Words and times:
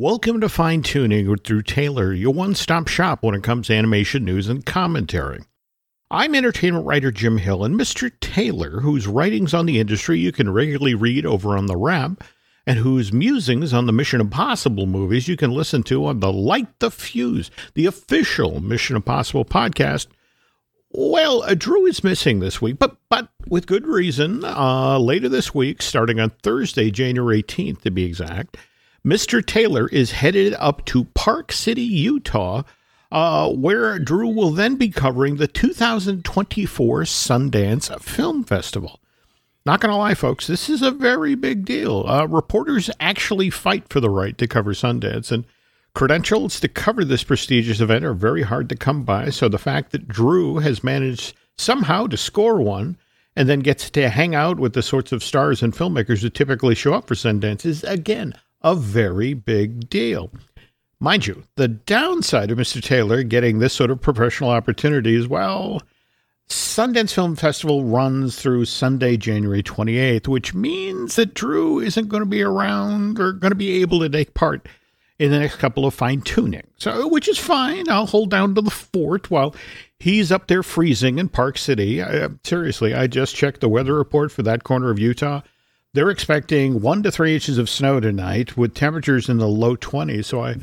Welcome 0.00 0.40
to 0.42 0.48
Fine 0.48 0.82
Tuning 0.82 1.28
with 1.28 1.42
Drew 1.42 1.60
Taylor, 1.60 2.12
your 2.12 2.32
one 2.32 2.54
stop 2.54 2.86
shop 2.86 3.24
when 3.24 3.34
it 3.34 3.42
comes 3.42 3.66
to 3.66 3.74
animation 3.74 4.24
news 4.24 4.48
and 4.48 4.64
commentary. 4.64 5.40
I'm 6.08 6.36
entertainment 6.36 6.86
writer 6.86 7.10
Jim 7.10 7.38
Hill, 7.38 7.64
and 7.64 7.74
Mr. 7.74 8.12
Taylor, 8.20 8.78
whose 8.82 9.08
writings 9.08 9.52
on 9.52 9.66
the 9.66 9.80
industry 9.80 10.20
you 10.20 10.30
can 10.30 10.52
regularly 10.52 10.94
read 10.94 11.26
over 11.26 11.56
on 11.56 11.66
the 11.66 11.76
Wrap, 11.76 12.22
and 12.64 12.78
whose 12.78 13.12
musings 13.12 13.74
on 13.74 13.86
the 13.86 13.92
Mission 13.92 14.20
Impossible 14.20 14.86
movies 14.86 15.26
you 15.26 15.36
can 15.36 15.50
listen 15.50 15.82
to 15.82 16.06
on 16.06 16.20
the 16.20 16.32
Light 16.32 16.78
the 16.78 16.92
Fuse, 16.92 17.50
the 17.74 17.86
official 17.86 18.60
Mission 18.60 18.94
Impossible 18.94 19.44
podcast. 19.44 20.06
Well, 20.92 21.42
uh, 21.42 21.54
Drew 21.54 21.86
is 21.86 22.04
missing 22.04 22.38
this 22.38 22.62
week, 22.62 22.78
but 22.78 22.98
but 23.08 23.30
with 23.48 23.66
good 23.66 23.84
reason. 23.84 24.44
Uh, 24.44 25.00
later 25.00 25.28
this 25.28 25.52
week, 25.52 25.82
starting 25.82 26.20
on 26.20 26.30
Thursday, 26.30 26.92
January 26.92 27.42
18th 27.42 27.80
to 27.80 27.90
be 27.90 28.04
exact, 28.04 28.56
Mr. 29.04 29.44
Taylor 29.44 29.88
is 29.88 30.12
headed 30.12 30.54
up 30.58 30.84
to 30.86 31.04
Park 31.04 31.52
City, 31.52 31.82
Utah, 31.82 32.62
uh, 33.10 33.50
where 33.50 33.98
Drew 33.98 34.28
will 34.28 34.50
then 34.50 34.76
be 34.76 34.88
covering 34.88 35.36
the 35.36 35.46
2024 35.46 37.02
Sundance 37.02 38.00
Film 38.00 38.44
Festival. 38.44 39.00
Not 39.64 39.80
going 39.80 39.92
to 39.92 39.96
lie, 39.96 40.14
folks, 40.14 40.46
this 40.46 40.68
is 40.68 40.82
a 40.82 40.90
very 40.90 41.34
big 41.34 41.64
deal. 41.64 42.06
Uh, 42.06 42.26
reporters 42.26 42.90
actually 43.00 43.50
fight 43.50 43.88
for 43.88 44.00
the 44.00 44.10
right 44.10 44.36
to 44.38 44.46
cover 44.46 44.72
Sundance, 44.72 45.30
and 45.30 45.44
credentials 45.94 46.60
to 46.60 46.68
cover 46.68 47.04
this 47.04 47.24
prestigious 47.24 47.80
event 47.80 48.04
are 48.04 48.14
very 48.14 48.42
hard 48.42 48.68
to 48.68 48.76
come 48.76 49.04
by. 49.04 49.30
So 49.30 49.48
the 49.48 49.58
fact 49.58 49.92
that 49.92 50.08
Drew 50.08 50.58
has 50.58 50.84
managed 50.84 51.34
somehow 51.56 52.06
to 52.06 52.16
score 52.16 52.60
one 52.60 52.96
and 53.36 53.48
then 53.48 53.60
gets 53.60 53.90
to 53.90 54.08
hang 54.08 54.34
out 54.34 54.58
with 54.58 54.72
the 54.72 54.82
sorts 54.82 55.12
of 55.12 55.22
stars 55.22 55.62
and 55.62 55.72
filmmakers 55.72 56.22
who 56.22 56.30
typically 56.30 56.74
show 56.74 56.94
up 56.94 57.06
for 57.06 57.14
Sundance 57.14 57.64
is, 57.64 57.84
again, 57.84 58.34
a 58.62 58.74
very 58.74 59.34
big 59.34 59.88
deal. 59.88 60.30
Mind 61.00 61.26
you, 61.26 61.44
the 61.54 61.68
downside 61.68 62.50
of 62.50 62.58
Mr. 62.58 62.82
Taylor 62.82 63.22
getting 63.22 63.58
this 63.58 63.72
sort 63.72 63.90
of 63.90 64.00
professional 64.00 64.50
opportunity 64.50 65.14
is 65.14 65.28
well, 65.28 65.80
Sundance 66.48 67.12
Film 67.12 67.36
Festival 67.36 67.84
runs 67.84 68.40
through 68.40 68.64
Sunday, 68.64 69.16
January 69.16 69.62
28th, 69.62 70.28
which 70.28 70.54
means 70.54 71.16
that 71.16 71.34
Drew 71.34 71.78
isn't 71.78 72.08
going 72.08 72.22
to 72.22 72.26
be 72.26 72.42
around 72.42 73.20
or 73.20 73.32
going 73.32 73.50
to 73.50 73.56
be 73.56 73.80
able 73.80 74.00
to 74.00 74.08
take 74.08 74.34
part 74.34 74.66
in 75.18 75.30
the 75.30 75.38
next 75.38 75.56
couple 75.56 75.84
of 75.84 75.94
fine 75.94 76.22
tuning. 76.22 76.66
So, 76.78 77.06
which 77.08 77.28
is 77.28 77.38
fine. 77.38 77.88
I'll 77.88 78.06
hold 78.06 78.30
down 78.30 78.54
to 78.54 78.62
the 78.62 78.70
fort 78.70 79.30
while 79.30 79.54
he's 79.98 80.32
up 80.32 80.46
there 80.46 80.62
freezing 80.62 81.18
in 81.18 81.28
Park 81.28 81.58
City. 81.58 82.02
I, 82.02 82.28
seriously, 82.44 82.94
I 82.94 83.06
just 83.08 83.36
checked 83.36 83.60
the 83.60 83.68
weather 83.68 83.94
report 83.94 84.32
for 84.32 84.42
that 84.44 84.64
corner 84.64 84.90
of 84.90 84.98
Utah. 84.98 85.42
They're 85.94 86.10
expecting 86.10 86.80
one 86.80 87.02
to 87.02 87.10
three 87.10 87.34
inches 87.34 87.58
of 87.58 87.68
snow 87.68 87.98
tonight 88.00 88.56
with 88.56 88.74
temperatures 88.74 89.28
in 89.28 89.38
the 89.38 89.48
low 89.48 89.76
20s. 89.76 90.26
So 90.26 90.42
I, 90.42 90.56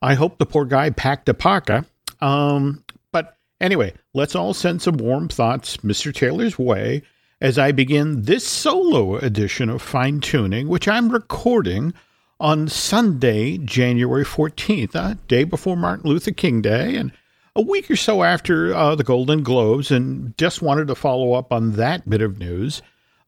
I 0.00 0.14
hope 0.14 0.38
the 0.38 0.46
poor 0.46 0.64
guy 0.64 0.90
packed 0.90 1.28
a 1.28 1.34
parka. 1.34 1.86
Um, 2.20 2.84
but 3.12 3.36
anyway, 3.60 3.94
let's 4.12 4.34
all 4.34 4.54
send 4.54 4.82
some 4.82 4.96
warm 4.96 5.28
thoughts 5.28 5.78
Mr. 5.78 6.12
Taylor's 6.14 6.58
way 6.58 7.02
as 7.40 7.58
I 7.58 7.72
begin 7.72 8.22
this 8.22 8.46
solo 8.46 9.16
edition 9.16 9.68
of 9.68 9.82
Fine 9.82 10.20
Tuning, 10.20 10.68
which 10.68 10.86
I'm 10.86 11.10
recording 11.10 11.92
on 12.38 12.68
Sunday, 12.68 13.58
January 13.58 14.24
14th, 14.24 14.94
a 14.94 15.16
day 15.26 15.44
before 15.44 15.76
Martin 15.76 16.08
Luther 16.08 16.32
King 16.32 16.62
Day, 16.62 16.96
and 16.96 17.12
a 17.54 17.62
week 17.62 17.90
or 17.90 17.96
so 17.96 18.22
after 18.22 18.74
uh, 18.74 18.94
the 18.94 19.04
Golden 19.04 19.42
Globes, 19.42 19.90
and 19.90 20.36
just 20.38 20.62
wanted 20.62 20.86
to 20.88 20.94
follow 20.94 21.34
up 21.34 21.52
on 21.52 21.72
that 21.72 22.08
bit 22.08 22.22
of 22.22 22.38
news. 22.38 22.82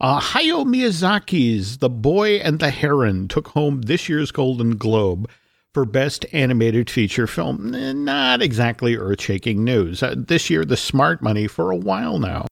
Uh, 0.04 0.20
Hayao 0.20 0.66
Miyazaki's 0.66 1.78
The 1.78 1.88
Boy 1.88 2.32
and 2.37 2.59
the 2.59 2.69
Heron 2.69 3.26
took 3.26 3.48
home 3.48 3.81
this 3.81 4.06
year's 4.06 4.31
Golden 4.31 4.76
Globe 4.76 5.31
for 5.72 5.87
Best 5.87 6.26
Animated 6.31 6.91
Feature 6.91 7.26
Film. 7.26 7.70
Not 8.04 8.43
exactly 8.43 8.97
earth 8.97 9.22
shaking 9.22 9.64
news. 9.64 10.03
Uh, 10.03 10.14
this 10.14 10.50
year, 10.50 10.66
the 10.66 10.76
smart 10.76 11.22
money 11.22 11.47
for 11.47 11.70
a 11.70 11.76
while 11.76 12.19
now 12.19 12.44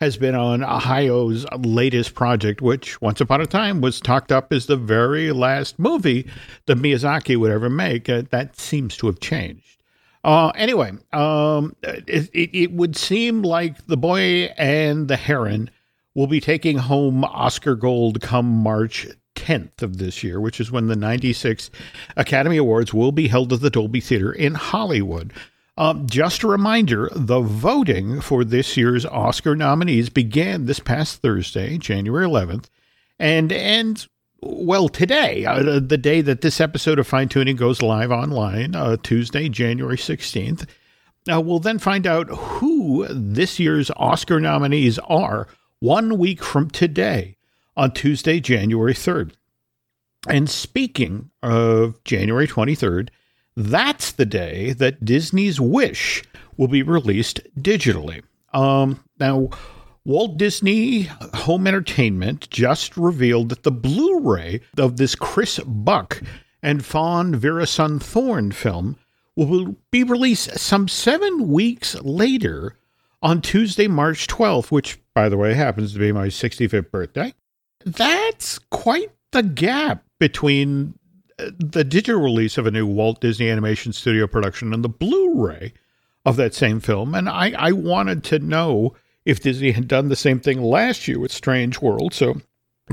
has 0.00 0.16
been 0.16 0.34
on 0.34 0.62
Hayao's 0.62 1.44
latest 1.58 2.14
project, 2.14 2.62
which 2.62 2.98
once 3.02 3.20
upon 3.20 3.42
a 3.42 3.46
time 3.46 3.82
was 3.82 4.00
talked 4.00 4.32
up 4.32 4.50
as 4.50 4.64
the 4.64 4.78
very 4.78 5.32
last 5.32 5.78
movie 5.78 6.26
that 6.64 6.78
Miyazaki 6.78 7.36
would 7.36 7.52
ever 7.52 7.68
make. 7.68 8.08
Uh, 8.08 8.22
that 8.30 8.58
seems 8.58 8.96
to 8.96 9.06
have 9.06 9.20
changed. 9.20 9.82
Uh, 10.24 10.48
anyway, 10.54 10.92
um, 11.12 11.76
it, 11.82 12.30
it, 12.32 12.58
it, 12.58 12.72
would 12.72 12.96
seem 12.96 13.42
like 13.42 13.86
The 13.86 13.98
Boy 13.98 14.46
and 14.56 15.08
the 15.08 15.16
Heron 15.16 15.70
will 16.16 16.26
be 16.26 16.40
taking 16.40 16.78
home 16.78 17.22
Oscar 17.24 17.76
Gold 17.76 18.22
come 18.22 18.46
March 18.46 19.06
10th 19.34 19.82
of 19.82 19.98
this 19.98 20.24
year, 20.24 20.40
which 20.40 20.58
is 20.58 20.72
when 20.72 20.86
the 20.86 20.96
96 20.96 21.70
Academy 22.16 22.56
Awards 22.56 22.94
will 22.94 23.12
be 23.12 23.28
held 23.28 23.52
at 23.52 23.60
the 23.60 23.68
Dolby 23.68 24.00
Theater 24.00 24.32
in 24.32 24.54
Hollywood. 24.54 25.30
Um, 25.76 26.06
just 26.08 26.42
a 26.42 26.48
reminder 26.48 27.10
the 27.14 27.42
voting 27.42 28.22
for 28.22 28.44
this 28.44 28.78
year's 28.78 29.04
Oscar 29.04 29.54
nominees 29.54 30.08
began 30.08 30.64
this 30.64 30.80
past 30.80 31.20
Thursday, 31.20 31.76
January 31.76 32.26
11th, 32.26 32.70
and 33.18 33.52
ends, 33.52 34.08
well, 34.40 34.88
today, 34.88 35.44
uh, 35.44 35.80
the 35.80 35.98
day 35.98 36.22
that 36.22 36.40
this 36.40 36.62
episode 36.62 36.98
of 36.98 37.06
Fine 37.06 37.28
Tuning 37.28 37.56
goes 37.56 37.82
live 37.82 38.10
online, 38.10 38.74
uh, 38.74 38.96
Tuesday, 39.02 39.50
January 39.50 39.98
16th. 39.98 40.66
Uh, 41.30 41.42
we'll 41.42 41.58
then 41.58 41.78
find 41.78 42.06
out 42.06 42.28
who 42.28 43.06
this 43.10 43.58
year's 43.60 43.90
Oscar 43.96 44.40
nominees 44.40 44.98
are 45.00 45.46
one 45.80 46.18
week 46.18 46.42
from 46.42 46.70
today 46.70 47.36
on 47.76 47.92
Tuesday, 47.92 48.40
January 48.40 48.94
3rd. 48.94 49.32
And 50.28 50.48
speaking 50.48 51.30
of 51.42 52.02
January 52.04 52.48
23rd, 52.48 53.10
that's 53.56 54.12
the 54.12 54.26
day 54.26 54.72
that 54.72 55.04
Disney's 55.04 55.60
Wish 55.60 56.22
will 56.56 56.68
be 56.68 56.82
released 56.82 57.40
digitally. 57.58 58.22
Um, 58.52 59.04
now, 59.18 59.50
Walt 60.04 60.36
Disney 60.36 61.02
Home 61.34 61.66
Entertainment 61.66 62.48
just 62.50 62.96
revealed 62.96 63.48
that 63.48 63.62
the 63.62 63.72
Blu 63.72 64.20
ray 64.20 64.60
of 64.78 64.96
this 64.96 65.14
Chris 65.14 65.58
Buck 65.60 66.22
and 66.62 66.84
Fawn 66.84 67.34
Veerasunthorn 67.34 68.52
film 68.52 68.96
will 69.34 69.76
be 69.90 70.02
released 70.02 70.58
some 70.58 70.88
seven 70.88 71.48
weeks 71.48 71.94
later 72.02 72.76
on 73.26 73.42
Tuesday, 73.42 73.88
March 73.88 74.28
12th, 74.28 74.70
which, 74.70 75.00
by 75.12 75.28
the 75.28 75.36
way, 75.36 75.52
happens 75.52 75.92
to 75.92 75.98
be 75.98 76.12
my 76.12 76.28
65th 76.28 76.92
birthday. 76.92 77.34
That's 77.84 78.60
quite 78.70 79.10
the 79.32 79.42
gap 79.42 80.04
between 80.20 80.96
uh, 81.36 81.50
the 81.58 81.82
digital 81.82 82.22
release 82.22 82.56
of 82.56 82.68
a 82.68 82.70
new 82.70 82.86
Walt 82.86 83.20
Disney 83.20 83.50
Animation 83.50 83.92
Studio 83.92 84.28
production 84.28 84.72
and 84.72 84.84
the 84.84 84.88
Blu 84.88 85.44
ray 85.44 85.72
of 86.24 86.36
that 86.36 86.54
same 86.54 86.78
film. 86.78 87.16
And 87.16 87.28
I, 87.28 87.50
I 87.58 87.72
wanted 87.72 88.22
to 88.24 88.38
know 88.38 88.94
if 89.24 89.40
Disney 89.40 89.72
had 89.72 89.88
done 89.88 90.08
the 90.08 90.14
same 90.14 90.38
thing 90.38 90.62
last 90.62 91.08
year 91.08 91.18
with 91.18 91.32
Strange 91.32 91.80
World. 91.80 92.14
So 92.14 92.40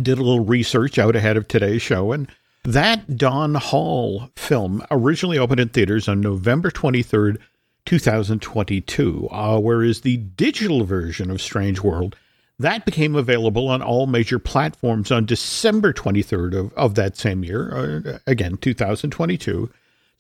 did 0.02 0.18
a 0.18 0.24
little 0.24 0.44
research 0.44 0.98
out 0.98 1.16
ahead 1.16 1.38
of 1.38 1.48
today's 1.48 1.84
show. 1.84 2.12
And 2.12 2.28
that 2.64 3.18
Don 3.18 3.54
Hall 3.54 4.32
film 4.36 4.84
originally 4.90 5.38
opened 5.38 5.60
in 5.60 5.70
theaters 5.70 6.08
on 6.08 6.22
November 6.22 6.72
23rd, 6.72 7.38
2022, 7.86 9.28
uh, 9.32 9.60
whereas 9.60 10.02
the 10.02 10.18
digital 10.18 10.84
version 10.86 11.30
of 11.30 11.42
Strange 11.42 11.82
World 11.82 12.16
that 12.60 12.86
became 12.86 13.16
available 13.16 13.68
on 13.68 13.82
all 13.82 14.06
major 14.06 14.40
platforms 14.40 15.12
on 15.12 15.26
December 15.26 15.92
23rd 15.92 16.58
of, 16.58 16.74
of 16.74 16.96
that 16.96 17.18
same 17.18 17.44
year, 17.44 18.04
uh, 18.06 18.20
again, 18.28 18.58
2022. 18.58 19.70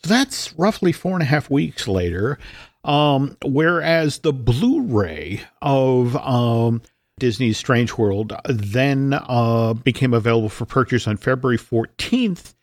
So 0.03 0.09
that's 0.09 0.53
roughly 0.57 0.91
four 0.91 1.13
and 1.13 1.21
a 1.21 1.25
half 1.25 1.49
weeks 1.49 1.87
later. 1.87 2.39
Um, 2.83 3.37
whereas 3.45 4.19
the 4.19 4.33
Blu 4.33 4.81
ray 4.81 5.41
of 5.61 6.17
um, 6.17 6.81
Disney's 7.17 7.57
Strange 7.57 7.93
World 7.93 8.33
then 8.45 9.13
uh, 9.13 9.73
became 9.73 10.13
available 10.13 10.49
for 10.49 10.65
purchase 10.65 11.07
on 11.07 11.15
February 11.15 11.57
14th 11.57 12.53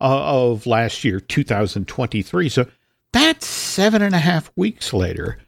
uh, 0.00 0.44
of 0.50 0.66
last 0.66 1.04
year, 1.04 1.20
2023. 1.20 2.48
So 2.48 2.66
that's 3.16 3.46
seven 3.46 4.02
and 4.02 4.14
a 4.14 4.18
half 4.18 4.52
weeks 4.56 4.92
later. 4.92 5.38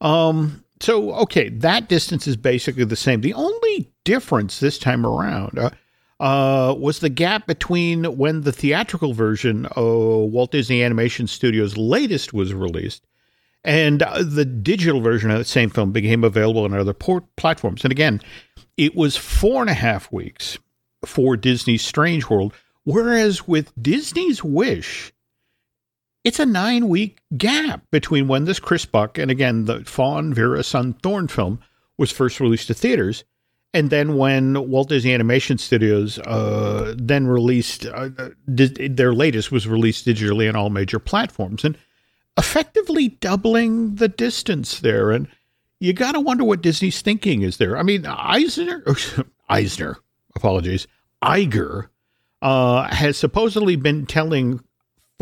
Um, 0.00 0.64
so, 0.80 1.12
okay, 1.14 1.48
that 1.50 1.88
distance 1.88 2.26
is 2.26 2.36
basically 2.36 2.84
the 2.84 2.96
same. 2.96 3.20
The 3.20 3.34
only 3.34 3.90
difference 4.04 4.58
this 4.58 4.78
time 4.78 5.06
around, 5.06 5.58
uh, 5.58 5.70
uh, 6.18 6.74
was 6.74 7.00
the 7.00 7.08
gap 7.08 7.46
between 7.46 8.04
when 8.16 8.42
the 8.42 8.52
theatrical 8.52 9.12
version 9.12 9.66
of 9.66 10.30
Walt 10.30 10.52
Disney 10.52 10.82
Animation 10.82 11.26
Studios' 11.26 11.76
latest 11.76 12.32
was 12.32 12.54
released 12.54 13.04
and 13.64 14.02
uh, 14.02 14.22
the 14.22 14.44
digital 14.44 15.00
version 15.00 15.30
of 15.30 15.38
the 15.38 15.44
same 15.44 15.70
film 15.70 15.92
became 15.92 16.24
available 16.24 16.64
on 16.64 16.74
other 16.74 16.92
port 16.92 17.24
platforms. 17.36 17.84
And 17.84 17.92
again, 17.92 18.20
it 18.76 18.94
was 18.96 19.16
four 19.16 19.60
and 19.60 19.70
a 19.70 19.74
half 19.74 20.10
weeks 20.10 20.58
for 21.04 21.36
Disney's 21.36 21.82
Strange 21.82 22.28
World, 22.28 22.54
whereas 22.84 23.46
with 23.46 23.72
Disney's 23.80 24.42
Wish, 24.42 25.11
it's 26.24 26.38
a 26.38 26.46
nine 26.46 26.88
week 26.88 27.20
gap 27.36 27.82
between 27.90 28.28
when 28.28 28.44
this 28.44 28.60
Chris 28.60 28.84
Buck 28.84 29.18
and 29.18 29.30
again 29.30 29.64
the 29.64 29.84
Fawn 29.84 30.34
Veerasunthorn 30.34 31.30
film 31.30 31.60
was 31.98 32.10
first 32.10 32.40
released 32.40 32.68
to 32.68 32.74
theaters, 32.74 33.24
and 33.74 33.90
then 33.90 34.16
when 34.16 34.68
Walt 34.68 34.88
Disney 34.88 35.14
Animation 35.14 35.58
Studios 35.58 36.18
uh, 36.20 36.94
then 36.96 37.26
released 37.26 37.86
uh, 37.86 38.10
their 38.46 39.12
latest 39.12 39.52
was 39.52 39.66
released 39.66 40.06
digitally 40.06 40.48
on 40.48 40.56
all 40.56 40.70
major 40.70 40.98
platforms, 40.98 41.64
and 41.64 41.76
effectively 42.38 43.08
doubling 43.08 43.96
the 43.96 44.08
distance 44.08 44.80
there. 44.80 45.10
And 45.10 45.28
you 45.80 45.92
got 45.92 46.12
to 46.12 46.20
wonder 46.20 46.44
what 46.44 46.62
Disney's 46.62 47.02
thinking 47.02 47.42
is 47.42 47.56
there. 47.56 47.76
I 47.76 47.82
mean, 47.82 48.06
Eisner, 48.06 48.84
Eisner, 49.48 49.98
apologies, 50.36 50.86
Iger 51.22 51.88
uh, 52.40 52.94
has 52.94 53.16
supposedly 53.16 53.76
been 53.76 54.06
telling 54.06 54.60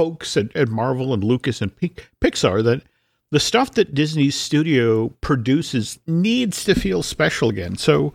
folks 0.01 0.35
at, 0.35 0.57
at 0.57 0.67
Marvel 0.67 1.13
and 1.13 1.23
Lucas 1.23 1.61
and 1.61 1.77
P- 1.77 1.93
Pixar 2.23 2.65
that 2.65 2.83
the 3.31 3.39
stuff 3.39 3.73
that 3.73 3.93
Disney's 3.93 4.35
studio 4.35 5.09
produces 5.21 5.99
needs 6.07 6.65
to 6.65 6.75
feel 6.75 7.03
special 7.03 7.51
again. 7.51 7.77
So, 7.77 8.15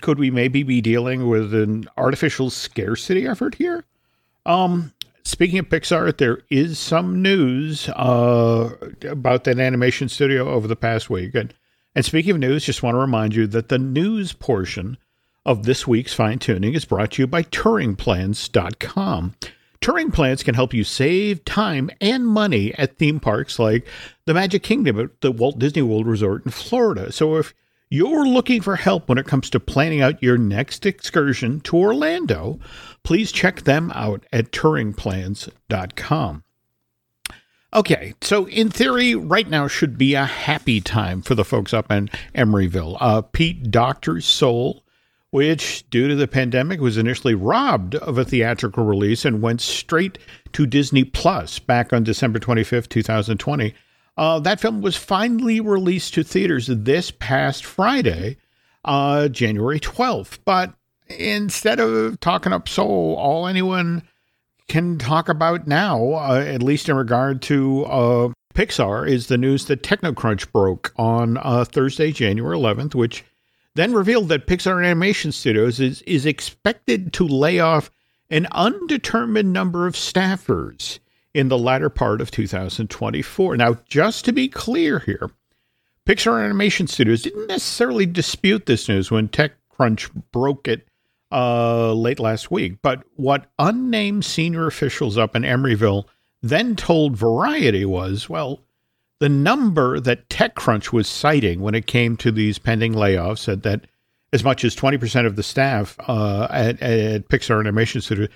could 0.00 0.18
we 0.18 0.30
maybe 0.30 0.62
be 0.62 0.80
dealing 0.80 1.28
with 1.28 1.52
an 1.52 1.86
artificial 1.98 2.48
scarcity 2.48 3.26
effort 3.26 3.56
here? 3.56 3.84
Um, 4.46 4.94
speaking 5.22 5.58
of 5.58 5.68
Pixar, 5.68 6.16
there 6.16 6.44
is 6.48 6.78
some 6.78 7.20
news 7.20 7.90
uh, 7.90 8.70
about 9.06 9.44
that 9.44 9.58
animation 9.58 10.08
studio 10.08 10.48
over 10.48 10.66
the 10.66 10.76
past 10.76 11.10
week. 11.10 11.34
And, 11.34 11.52
and 11.94 12.06
speaking 12.06 12.30
of 12.30 12.38
news, 12.38 12.64
just 12.64 12.82
want 12.82 12.94
to 12.94 13.00
remind 13.00 13.34
you 13.34 13.46
that 13.48 13.68
the 13.68 13.78
news 13.78 14.32
portion 14.32 14.96
of 15.44 15.64
this 15.64 15.86
week's 15.86 16.14
fine 16.14 16.38
tuning 16.38 16.72
is 16.72 16.86
brought 16.86 17.10
to 17.10 17.22
you 17.22 17.26
by 17.26 17.42
TouringPlans.com. 17.42 19.34
Touring 19.82 20.12
plans 20.12 20.44
can 20.44 20.54
help 20.54 20.72
you 20.72 20.84
save 20.84 21.44
time 21.44 21.90
and 22.00 22.26
money 22.26 22.72
at 22.74 22.98
theme 22.98 23.18
parks 23.18 23.58
like 23.58 23.84
the 24.26 24.32
Magic 24.32 24.62
Kingdom 24.62 24.98
at 25.00 25.20
the 25.22 25.32
Walt 25.32 25.58
Disney 25.58 25.82
World 25.82 26.06
Resort 26.06 26.44
in 26.44 26.52
Florida. 26.52 27.10
So 27.10 27.36
if 27.36 27.52
you're 27.90 28.24
looking 28.24 28.62
for 28.62 28.76
help 28.76 29.08
when 29.08 29.18
it 29.18 29.26
comes 29.26 29.50
to 29.50 29.58
planning 29.58 30.00
out 30.00 30.22
your 30.22 30.38
next 30.38 30.86
excursion 30.86 31.60
to 31.62 31.76
Orlando, 31.76 32.60
please 33.02 33.32
check 33.32 33.62
them 33.62 33.90
out 33.92 34.24
at 34.32 34.52
touringplans.com. 34.52 36.44
Okay, 37.74 38.14
so 38.20 38.46
in 38.46 38.70
theory, 38.70 39.16
right 39.16 39.48
now 39.48 39.66
should 39.66 39.98
be 39.98 40.14
a 40.14 40.26
happy 40.26 40.80
time 40.80 41.22
for 41.22 41.34
the 41.34 41.44
folks 41.44 41.74
up 41.74 41.90
in 41.90 42.08
Emeryville. 42.36 42.98
Uh, 43.00 43.22
Pete 43.22 43.70
Docter 43.70 44.20
Soul, 44.20 44.84
which, 45.32 45.88
due 45.88 46.08
to 46.08 46.14
the 46.14 46.28
pandemic, 46.28 46.78
was 46.78 46.98
initially 46.98 47.34
robbed 47.34 47.94
of 47.94 48.18
a 48.18 48.24
theatrical 48.24 48.84
release 48.84 49.24
and 49.24 49.40
went 49.40 49.62
straight 49.62 50.18
to 50.52 50.66
Disney 50.66 51.04
Plus 51.04 51.58
back 51.58 51.90
on 51.90 52.04
December 52.04 52.38
25th, 52.38 52.90
2020. 52.90 53.74
Uh, 54.18 54.38
that 54.40 54.60
film 54.60 54.82
was 54.82 54.94
finally 54.94 55.58
released 55.58 56.12
to 56.12 56.22
theaters 56.22 56.66
this 56.70 57.10
past 57.10 57.64
Friday, 57.64 58.36
uh, 58.84 59.28
January 59.28 59.80
12th. 59.80 60.38
But 60.44 60.74
instead 61.08 61.80
of 61.80 62.20
talking 62.20 62.52
up 62.52 62.68
Soul, 62.68 63.16
all 63.16 63.46
anyone 63.46 64.02
can 64.68 64.98
talk 64.98 65.30
about 65.30 65.66
now, 65.66 66.12
uh, 66.12 66.44
at 66.46 66.62
least 66.62 66.90
in 66.90 66.96
regard 66.96 67.40
to 67.42 67.86
uh, 67.86 68.28
Pixar, 68.54 69.08
is 69.08 69.28
the 69.28 69.38
news 69.38 69.64
that 69.64 69.82
TechCrunch 69.82 70.52
broke 70.52 70.92
on 70.96 71.38
uh, 71.38 71.64
Thursday, 71.64 72.12
January 72.12 72.58
11th, 72.58 72.94
which 72.94 73.24
then 73.74 73.92
revealed 73.92 74.28
that 74.28 74.46
Pixar 74.46 74.84
Animation 74.84 75.32
Studios 75.32 75.80
is, 75.80 76.02
is 76.02 76.26
expected 76.26 77.12
to 77.14 77.26
lay 77.26 77.58
off 77.58 77.90
an 78.30 78.46
undetermined 78.52 79.52
number 79.52 79.86
of 79.86 79.94
staffers 79.94 80.98
in 81.34 81.48
the 81.48 81.58
latter 81.58 81.88
part 81.88 82.20
of 82.20 82.30
2024. 82.30 83.56
Now, 83.56 83.78
just 83.88 84.24
to 84.26 84.32
be 84.32 84.48
clear 84.48 84.98
here, 85.00 85.30
Pixar 86.06 86.44
Animation 86.44 86.86
Studios 86.86 87.22
didn't 87.22 87.46
necessarily 87.46 88.06
dispute 88.06 88.66
this 88.66 88.88
news 88.88 89.10
when 89.10 89.28
TechCrunch 89.28 90.10
broke 90.32 90.68
it 90.68 90.86
uh, 91.30 91.92
late 91.92 92.18
last 92.20 92.50
week. 92.50 92.78
But 92.82 93.04
what 93.16 93.50
unnamed 93.58 94.24
senior 94.24 94.66
officials 94.66 95.16
up 95.16 95.34
in 95.34 95.42
Emeryville 95.42 96.04
then 96.42 96.76
told 96.76 97.16
Variety 97.16 97.84
was, 97.84 98.28
well, 98.28 98.60
the 99.22 99.28
number 99.28 100.00
that 100.00 100.28
TechCrunch 100.28 100.92
was 100.92 101.08
citing 101.08 101.60
when 101.60 101.76
it 101.76 101.86
came 101.86 102.16
to 102.16 102.32
these 102.32 102.58
pending 102.58 102.92
layoffs 102.92 103.38
said 103.38 103.62
that 103.62 103.86
as 104.32 104.42
much 104.42 104.64
as 104.64 104.74
20% 104.74 105.26
of 105.26 105.36
the 105.36 105.44
staff 105.44 105.96
uh, 106.08 106.48
at, 106.50 106.82
at 106.82 107.28
Pixar 107.28 107.60
Animation 107.60 108.00
Studio, 108.00 108.26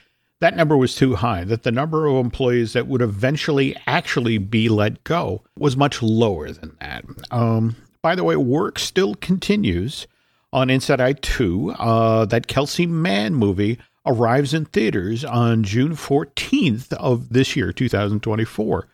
that 0.41 0.55
number 0.55 0.77
was 0.77 0.95
too 0.95 1.17
high, 1.17 1.43
that 1.43 1.65
the 1.65 1.73
number 1.73 2.07
of 2.07 2.25
employees 2.25 2.73
that 2.75 2.87
would 2.87 3.03
eventually 3.03 3.77
actually 3.89 4.39
be 4.39 4.69
let 4.69 5.03
go 5.03 5.43
was 5.59 5.77
much 5.77 6.03
lower 6.03 6.53
than 6.53 6.77
that. 6.79 7.05
Um, 7.33 7.75
by 8.01 8.15
the 8.15 8.23
way, 8.23 8.37
work 8.37 8.79
still 8.79 9.17
continues 9.17 10.07
on 10.53 10.71
Inside 10.71 11.01
Out 11.01 11.21
2. 11.21 11.71
Uh, 11.71 12.27
that 12.27 12.47
Kelsey 12.47 12.87
Mann 12.87 13.35
movie 13.35 13.81
arrives 14.07 14.55
in 14.55 14.67
theaters 14.67 15.25
on 15.25 15.65
June 15.65 15.97
14th 15.97 16.93
of 16.93 17.31
this 17.31 17.57
year, 17.57 17.73
2024. 17.73 18.87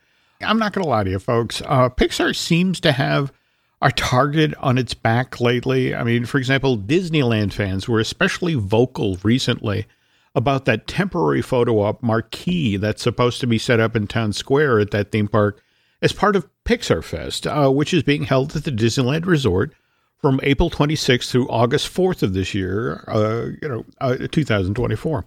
I'm 0.44 0.58
not 0.58 0.72
going 0.72 0.84
to 0.84 0.88
lie 0.88 1.04
to 1.04 1.10
you, 1.10 1.18
folks. 1.18 1.62
Uh, 1.64 1.88
Pixar 1.88 2.34
seems 2.34 2.80
to 2.80 2.92
have 2.92 3.32
our 3.80 3.90
target 3.90 4.54
on 4.58 4.78
its 4.78 4.94
back 4.94 5.40
lately. 5.40 5.94
I 5.94 6.04
mean, 6.04 6.24
for 6.24 6.38
example, 6.38 6.78
Disneyland 6.78 7.52
fans 7.52 7.88
were 7.88 8.00
especially 8.00 8.54
vocal 8.54 9.18
recently 9.22 9.86
about 10.34 10.64
that 10.64 10.86
temporary 10.86 11.42
photo 11.42 11.80
op 11.80 12.02
marquee 12.02 12.76
that's 12.76 13.02
supposed 13.02 13.40
to 13.40 13.46
be 13.46 13.58
set 13.58 13.80
up 13.80 13.96
in 13.96 14.06
town 14.06 14.32
square 14.32 14.78
at 14.78 14.92
that 14.92 15.10
theme 15.10 15.28
park 15.28 15.60
as 16.00 16.12
part 16.12 16.36
of 16.36 16.48
Pixar 16.64 17.02
Fest, 17.02 17.46
uh, 17.46 17.70
which 17.70 17.92
is 17.92 18.02
being 18.02 18.24
held 18.24 18.56
at 18.56 18.64
the 18.64 18.70
Disneyland 18.70 19.26
Resort 19.26 19.74
from 20.20 20.40
April 20.42 20.70
26th 20.70 21.30
through 21.30 21.48
August 21.48 21.92
4th 21.92 22.22
of 22.22 22.32
this 22.32 22.54
year, 22.54 23.04
uh, 23.08 23.46
you 23.60 23.68
know, 23.68 23.84
uh, 24.00 24.16
2024. 24.30 25.24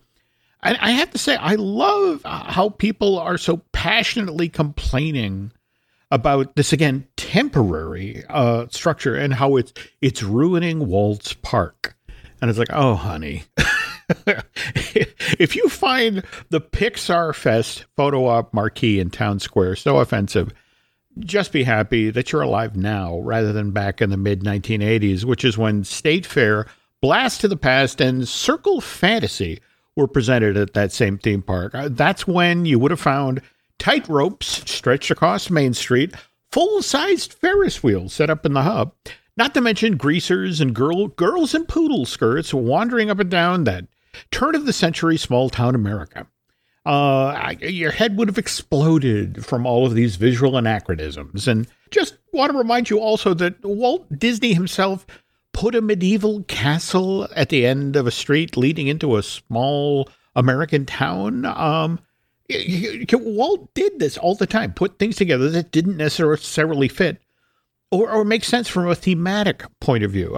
And 0.66 0.78
I 0.82 0.92
have 0.92 1.12
to 1.12 1.20
say, 1.20 1.36
I 1.36 1.56
love 1.56 2.22
how 2.26 2.70
people 2.70 3.20
are 3.20 3.38
so 3.38 3.58
passionately 3.72 4.50
complaining 4.50 5.52
about 6.10 6.56
this 6.56 6.74
again 6.74 7.08
temporary 7.18 8.24
uh, 8.30 8.66
structure 8.70 9.16
and 9.16 9.34
how 9.34 9.58
it's 9.58 9.74
it's 10.02 10.24
ruining 10.24 10.88
Walt's 10.88 11.34
Park. 11.34 11.96
And 12.42 12.50
it's 12.50 12.60
like, 12.60 12.74
oh, 12.74 12.96
honey. 12.96 13.44
if 15.38 15.56
you 15.56 15.70
find 15.70 16.24
the 16.50 16.62
Pixar 16.62 17.36
Fest 17.36 17.86
photo 17.96 18.26
op 18.26 18.54
marquee 18.54 19.00
in 19.00 19.10
Town 19.12 19.40
Square 19.40 19.76
so 19.78 19.98
offensive, 19.98 20.52
just 21.20 21.52
be 21.52 21.64
happy 21.64 22.10
that 22.10 22.32
you're 22.32 22.42
alive 22.42 22.76
now 22.76 23.20
rather 23.20 23.54
than 23.54 23.72
back 23.72 24.02
in 24.02 24.10
the 24.10 24.18
mid 24.18 24.42
1980s, 24.42 25.26
which 25.26 25.46
is 25.46 25.58
when 25.58 25.84
State 25.84 26.26
Fair, 26.26 26.66
Blast 27.02 27.42
to 27.42 27.48
the 27.48 27.58
Past, 27.58 28.02
and 28.02 28.28
Circus 28.28 28.84
Fantasy 28.84 29.60
were 29.96 30.08
presented 30.08 30.58
at 30.58 30.74
that 30.74 30.92
same 30.92 31.18
theme 31.18 31.42
park. 31.42 31.74
Uh, 31.74 31.90
that's 31.92 32.28
when 32.28 32.66
you 32.66 32.80
would 32.80 32.92
have 32.92 33.00
found 33.00 33.42
tight 33.80 34.08
ropes 34.08 34.70
stretched 34.70 35.12
across 35.12 35.50
Main 35.50 35.74
Street, 35.74 36.14
full 36.52 36.82
sized 36.82 37.34
Ferris 37.34 37.84
wheels 37.84 38.14
set 38.14 38.30
up 38.30 38.46
in 38.46 38.54
the 38.54 38.64
hub, 38.64 38.94
not 39.38 39.54
to 39.54 39.62
mention 39.62 39.98
greasers 39.98 40.62
and 40.62 40.74
girl, 40.74 41.08
girls 41.08 41.54
in 41.54 41.66
poodle 41.66 42.06
skirts 42.06 42.54
wandering 42.54 43.10
up 43.10 43.20
and 43.20 43.30
down 43.30 43.64
that 43.64 43.86
turn 44.32 44.56
of 44.56 44.66
the 44.66 44.74
century 44.74 45.18
small 45.18 45.50
town 45.50 45.76
America 45.76 46.28
uh, 46.86 47.56
your 47.62 47.92
head 47.92 48.18
would 48.18 48.28
have 48.28 48.38
exploded 48.38 49.44
from 49.44 49.66
all 49.66 49.86
of 49.86 49.96
these 49.96 50.18
visual 50.18 50.56
anachronisms. 50.56 51.48
And 51.48 51.68
just 51.90 52.18
want 52.32 52.52
to 52.52 52.58
remind 52.58 52.90
you 52.90 53.00
also 53.00 53.34
that 53.36 53.64
Walt 53.64 54.08
Disney 54.18 54.54
himself 54.54 55.06
put 55.56 55.76
a 55.76 55.82
medieval 55.82 56.44
castle 56.44 57.28
at 57.36 57.50
the 57.50 57.66
end 57.66 57.96
of 57.96 58.06
a 58.06 58.12
street 58.12 58.58
leading 58.58 58.88
into 58.88 59.16
a 59.16 59.24
small 59.24 60.10
American 60.36 60.86
town. 60.86 61.46
Um, 61.46 62.00
Walt 63.12 63.74
did 63.74 64.00
this 64.00 64.18
all 64.18 64.36
the 64.36 64.46
time, 64.46 64.74
put 64.74 65.00
things 65.00 65.16
together 65.16 65.50
that 65.50 65.72
didn't 65.72 65.98
necessarily 65.98 66.88
fit 66.88 67.18
or, 67.90 68.12
or 68.12 68.24
make 68.24 68.44
sense 68.44 68.68
from 68.68 68.88
a 68.88 68.96
thematic 68.96 69.64
point 69.80 70.04
of 70.04 70.12
view. 70.12 70.36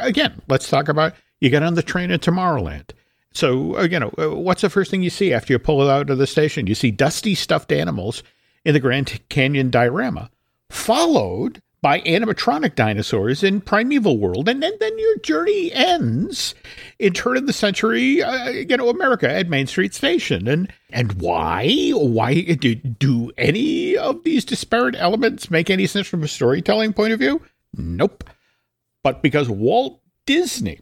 again, 0.00 0.40
let's 0.48 0.68
talk 0.68 0.88
about 0.88 1.14
you 1.40 1.50
get 1.50 1.62
on 1.62 1.74
the 1.74 1.82
train 1.82 2.10
at 2.10 2.20
Tomorrowland 2.20 2.90
so, 3.34 3.76
uh, 3.76 3.82
you 3.82 3.98
know, 3.98 4.12
uh, 4.16 4.30
what's 4.30 4.62
the 4.62 4.70
first 4.70 4.90
thing 4.90 5.02
you 5.02 5.10
see 5.10 5.32
after 5.32 5.52
you 5.52 5.58
pull 5.58 5.82
it 5.82 5.90
out 5.90 6.08
of 6.08 6.18
the 6.18 6.26
station? 6.26 6.68
You 6.68 6.76
see 6.76 6.92
dusty 6.92 7.34
stuffed 7.34 7.72
animals 7.72 8.22
in 8.64 8.74
the 8.74 8.80
Grand 8.80 9.20
Canyon 9.28 9.70
diorama, 9.70 10.30
followed 10.70 11.60
by 11.84 12.00
animatronic 12.00 12.76
dinosaurs 12.76 13.42
in 13.42 13.60
primeval 13.60 14.16
world, 14.16 14.48
and 14.48 14.62
then, 14.62 14.72
then 14.80 14.98
your 14.98 15.18
journey 15.18 15.70
ends 15.70 16.54
in 16.98 17.12
turn 17.12 17.36
of 17.36 17.46
the 17.46 17.52
century, 17.52 18.22
uh, 18.22 18.48
you 18.48 18.74
know, 18.74 18.88
America 18.88 19.30
at 19.30 19.50
Main 19.50 19.66
Street 19.66 19.92
Station. 19.92 20.48
And 20.48 20.72
and 20.88 21.12
why? 21.20 21.90
Why 21.90 22.40
do, 22.40 22.74
do 22.74 23.30
any 23.36 23.98
of 23.98 24.24
these 24.24 24.46
disparate 24.46 24.94
elements 24.96 25.50
make 25.50 25.68
any 25.68 25.86
sense 25.86 26.06
from 26.06 26.22
a 26.22 26.28
storytelling 26.28 26.94
point 26.94 27.12
of 27.12 27.18
view? 27.18 27.42
Nope. 27.76 28.24
But 29.02 29.20
because 29.20 29.50
Walt 29.50 30.00
Disney 30.24 30.80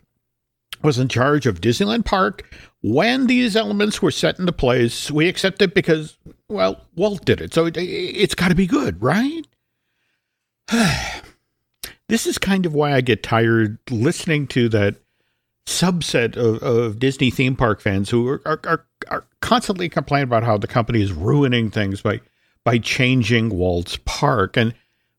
was 0.83 1.01
in 1.01 1.09
charge 1.09 1.47
of 1.47 1.61
Disneyland 1.61 2.05
Park 2.05 2.49
when 2.81 3.27
these 3.27 3.57
elements 3.57 4.01
were 4.01 4.13
set 4.13 4.39
into 4.39 4.53
place, 4.53 5.11
we 5.11 5.29
accept 5.29 5.63
it 5.63 5.75
because, 5.75 6.17
well, 6.49 6.87
Walt 6.95 7.25
did 7.25 7.41
it. 7.41 7.53
So 7.53 7.67
it, 7.67 7.77
it's 7.77 8.37
got 8.37 8.51
to 8.51 8.55
be 8.55 8.69
good, 8.69 9.03
right? 9.03 9.45
this 12.09 12.27
is 12.27 12.39
kind 12.39 12.67
of 12.67 12.75
why 12.75 12.93
I 12.93 13.01
get 13.01 13.23
tired 13.23 13.79
listening 13.91 14.47
to 14.49 14.69
that 14.71 14.97
subset 15.67 16.37
of, 16.37 16.63
of 16.63 16.99
Disney 16.99 17.31
theme 17.31 17.57
park 17.57 17.81
fans 17.81 18.11
who 18.11 18.29
are, 18.29 18.43
are, 18.45 18.61
are, 18.65 18.85
are 19.09 19.25
constantly 19.41 19.89
complaining 19.89 20.25
about 20.25 20.45
how 20.45 20.59
the 20.59 20.67
company 20.67 21.03
is 21.03 21.13
ruining 21.13 21.71
things 21.71 22.03
by 22.03 22.21
by 22.65 22.79
changing 22.79 23.49
Walt's 23.49 23.99
park. 24.05 24.57
And 24.57 24.75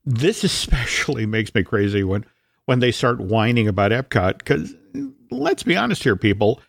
this 0.05 0.43
especially 0.43 1.25
makes 1.27 1.53
me 1.53 1.63
crazy 1.63 2.03
when 2.03 2.25
when 2.65 2.79
they 2.79 2.91
start 2.91 3.19
whining 3.19 3.67
about 3.67 3.91
Epcot. 3.91 4.39
Because 4.39 4.73
let's 5.29 5.63
be 5.63 5.75
honest 5.75 6.03
here, 6.03 6.15
people. 6.15 6.62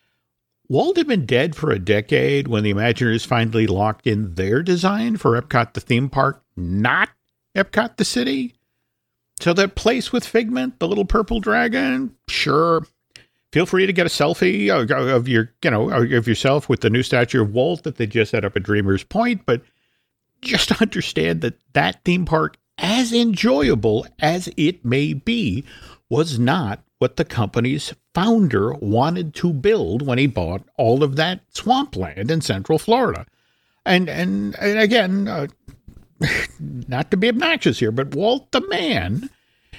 Walt 0.69 0.97
had 0.97 1.07
been 1.07 1.27
dead 1.27 1.55
for 1.55 1.71
a 1.71 1.79
decade 1.79 2.49
when 2.49 2.65
the 2.65 2.73
Imagineers 2.73 3.27
finally 3.27 3.67
locked 3.67 4.07
in 4.07 4.35
their 4.35 4.63
design 4.63 5.19
for 5.19 5.41
Epcot, 5.41 5.75
the 5.75 5.81
theme 5.81 6.09
park, 6.09 6.43
not 6.57 7.11
Epcot, 7.55 7.99
the 7.99 8.05
city. 8.05 8.55
So 9.45 9.53
that 9.53 9.75
place 9.75 10.11
with 10.11 10.25
Figment, 10.25 10.79
the 10.79 10.89
little 10.89 11.05
purple 11.05 11.39
dragon, 11.39 12.17
sure. 12.29 12.87
Feel 13.53 13.67
free 13.67 13.85
to 13.85 13.93
get 13.93 14.07
a 14.07 14.09
selfie 14.09 14.71
of 14.71 15.29
your, 15.29 15.53
you 15.63 15.71
know, 15.71 15.91
of 15.91 16.27
yourself 16.27 16.71
with 16.71 16.81
the 16.81 16.89
new 16.89 17.03
statue 17.03 17.43
of 17.43 17.53
Walt 17.53 17.83
that 17.83 17.97
they 17.97 18.07
just 18.07 18.31
set 18.31 18.47
up 18.47 18.57
at 18.57 18.63
Dreamers 18.63 19.05
Point. 19.05 19.45
But 19.45 19.61
just 20.41 20.73
understand 20.81 21.43
that 21.43 21.59
that 21.75 22.03
theme 22.07 22.25
park, 22.25 22.57
as 22.79 23.13
enjoyable 23.13 24.07
as 24.19 24.49
it 24.57 24.83
may 24.83 25.13
be, 25.13 25.63
was 26.09 26.39
not 26.39 26.83
what 26.99 27.19
the 27.19 27.25
company's 27.27 27.93
founder 28.15 28.73
wanted 28.73 29.35
to 29.35 29.53
build 29.53 30.01
when 30.01 30.17
he 30.17 30.27
bought 30.27 30.63
all 30.79 31.03
of 31.03 31.17
that 31.17 31.43
swampland 31.51 32.31
in 32.31 32.41
Central 32.41 32.79
Florida. 32.79 33.27
And 33.85 34.09
and, 34.09 34.57
and 34.59 34.79
again, 34.79 35.29
uh, 35.29 35.49
not 36.89 37.11
to 37.11 37.19
be 37.19 37.29
obnoxious 37.29 37.79
here, 37.79 37.93
but 37.93 38.15
Walt 38.15 38.51
the 38.51 38.67
man 38.69 39.29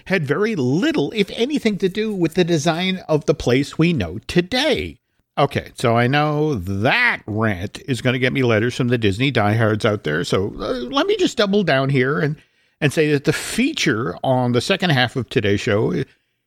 had 0.06 0.26
very 0.26 0.56
little, 0.56 1.12
if 1.16 1.30
anything, 1.32 1.78
to 1.80 1.90
do 1.90 2.14
with 2.14 2.36
the 2.36 2.44
design 2.44 2.98
of 3.08 3.26
the 3.26 3.34
place 3.34 3.78
we 3.78 3.94
know 3.94 4.20
today. 4.28 5.00
Okay, 5.38 5.72
so 5.76 5.98
I 5.98 6.08
know 6.08 6.56
that 6.56 7.22
rant 7.26 7.82
is 7.88 8.02
going 8.02 8.14
to 8.14 8.20
get 8.20 8.32
me 8.32 8.44
letters 8.44 8.76
from 8.76 8.88
the 8.88 8.98
Disney 8.98 9.32
diehards 9.32 9.84
out 9.84 10.04
there. 10.04 10.24
So 10.24 10.54
uh, 10.58 10.74
let 10.90 11.08
me 11.08 11.18
just 11.18 11.38
double 11.38 11.64
down 11.64 11.90
here 11.90 12.20
and, 12.20 12.38
and 12.80 12.94
say 12.94 13.12
that 13.12 13.26
the 13.26 13.34
feature 13.34 14.16
on 14.24 14.54
the 14.54 14.62
second 14.62 14.92
half 14.92 15.16
of 15.18 15.28
today's 15.28 15.60
show 15.60 15.92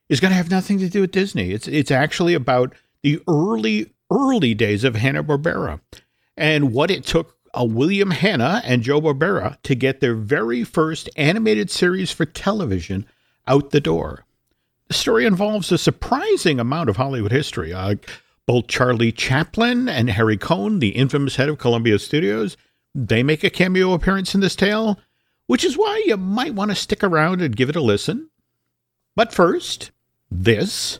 is 0.09 0.19
going 0.19 0.31
to 0.31 0.37
have 0.37 0.49
nothing 0.49 0.79
to 0.79 0.89
do 0.89 1.01
with 1.01 1.11
Disney. 1.11 1.51
It's 1.51 1.67
it's 1.67 1.91
actually 1.91 2.33
about 2.33 2.73
the 3.03 3.21
early 3.27 3.91
early 4.11 4.55
days 4.55 4.83
of 4.83 4.95
Hanna 4.95 5.23
Barbera 5.23 5.79
and 6.35 6.73
what 6.73 6.89
it 6.89 7.05
took 7.05 7.37
a 7.53 7.65
William 7.65 8.11
Hanna 8.11 8.61
and 8.65 8.81
Joe 8.81 9.01
Barbera 9.01 9.57
to 9.63 9.75
get 9.75 9.99
their 9.99 10.15
very 10.15 10.63
first 10.63 11.09
animated 11.15 11.69
series 11.69 12.11
for 12.11 12.25
television 12.25 13.05
out 13.49 13.71
the 13.71 13.81
door. 13.81 14.25
The 14.87 14.93
story 14.93 15.25
involves 15.25 15.71
a 15.71 15.77
surprising 15.77 16.59
amount 16.59 16.89
of 16.89 16.97
Hollywood 16.97 17.31
history. 17.31 17.73
Uh, 17.73 17.95
both 18.45 18.67
Charlie 18.67 19.11
Chaplin 19.11 19.89
and 19.89 20.09
Harry 20.09 20.37
Cohn, 20.37 20.79
the 20.79 20.89
infamous 20.89 21.35
head 21.35 21.49
of 21.49 21.59
Columbia 21.59 21.99
Studios, 21.99 22.57
they 22.95 23.21
make 23.21 23.43
a 23.43 23.49
cameo 23.49 23.93
appearance 23.93 24.33
in 24.33 24.41
this 24.41 24.55
tale, 24.55 24.99
which 25.47 25.63
is 25.63 25.77
why 25.77 26.01
you 26.05 26.17
might 26.17 26.55
want 26.55 26.71
to 26.71 26.75
stick 26.75 27.03
around 27.03 27.41
and 27.41 27.55
give 27.55 27.69
it 27.69 27.75
a 27.75 27.81
listen. 27.81 28.29
But 29.15 29.33
first, 29.33 29.91
this 30.31 30.99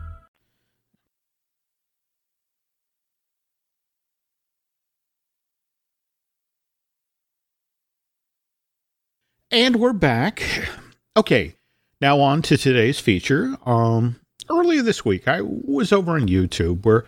And 9.53 9.75
we're 9.75 9.91
back. 9.91 10.41
Okay, 11.17 11.55
now 11.99 12.21
on 12.21 12.41
to 12.43 12.55
today's 12.55 13.01
feature. 13.01 13.57
Um, 13.65 14.15
earlier 14.49 14.81
this 14.81 15.03
week, 15.03 15.27
I 15.27 15.41
was 15.41 15.91
over 15.91 16.13
on 16.13 16.29
YouTube 16.29 16.85
where 16.85 17.03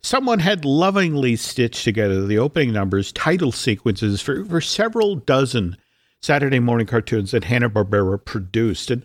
someone 0.00 0.38
had 0.38 0.64
lovingly 0.64 1.34
stitched 1.34 1.82
together 1.82 2.24
the 2.24 2.38
opening 2.38 2.72
numbers, 2.72 3.10
title 3.10 3.50
sequences 3.50 4.20
for, 4.20 4.44
for 4.44 4.60
several 4.60 5.16
dozen 5.16 5.76
Saturday 6.22 6.60
morning 6.60 6.86
cartoons 6.86 7.32
that 7.32 7.42
Hanna 7.42 7.68
Barbera 7.68 8.24
produced. 8.24 8.92
And, 8.92 9.04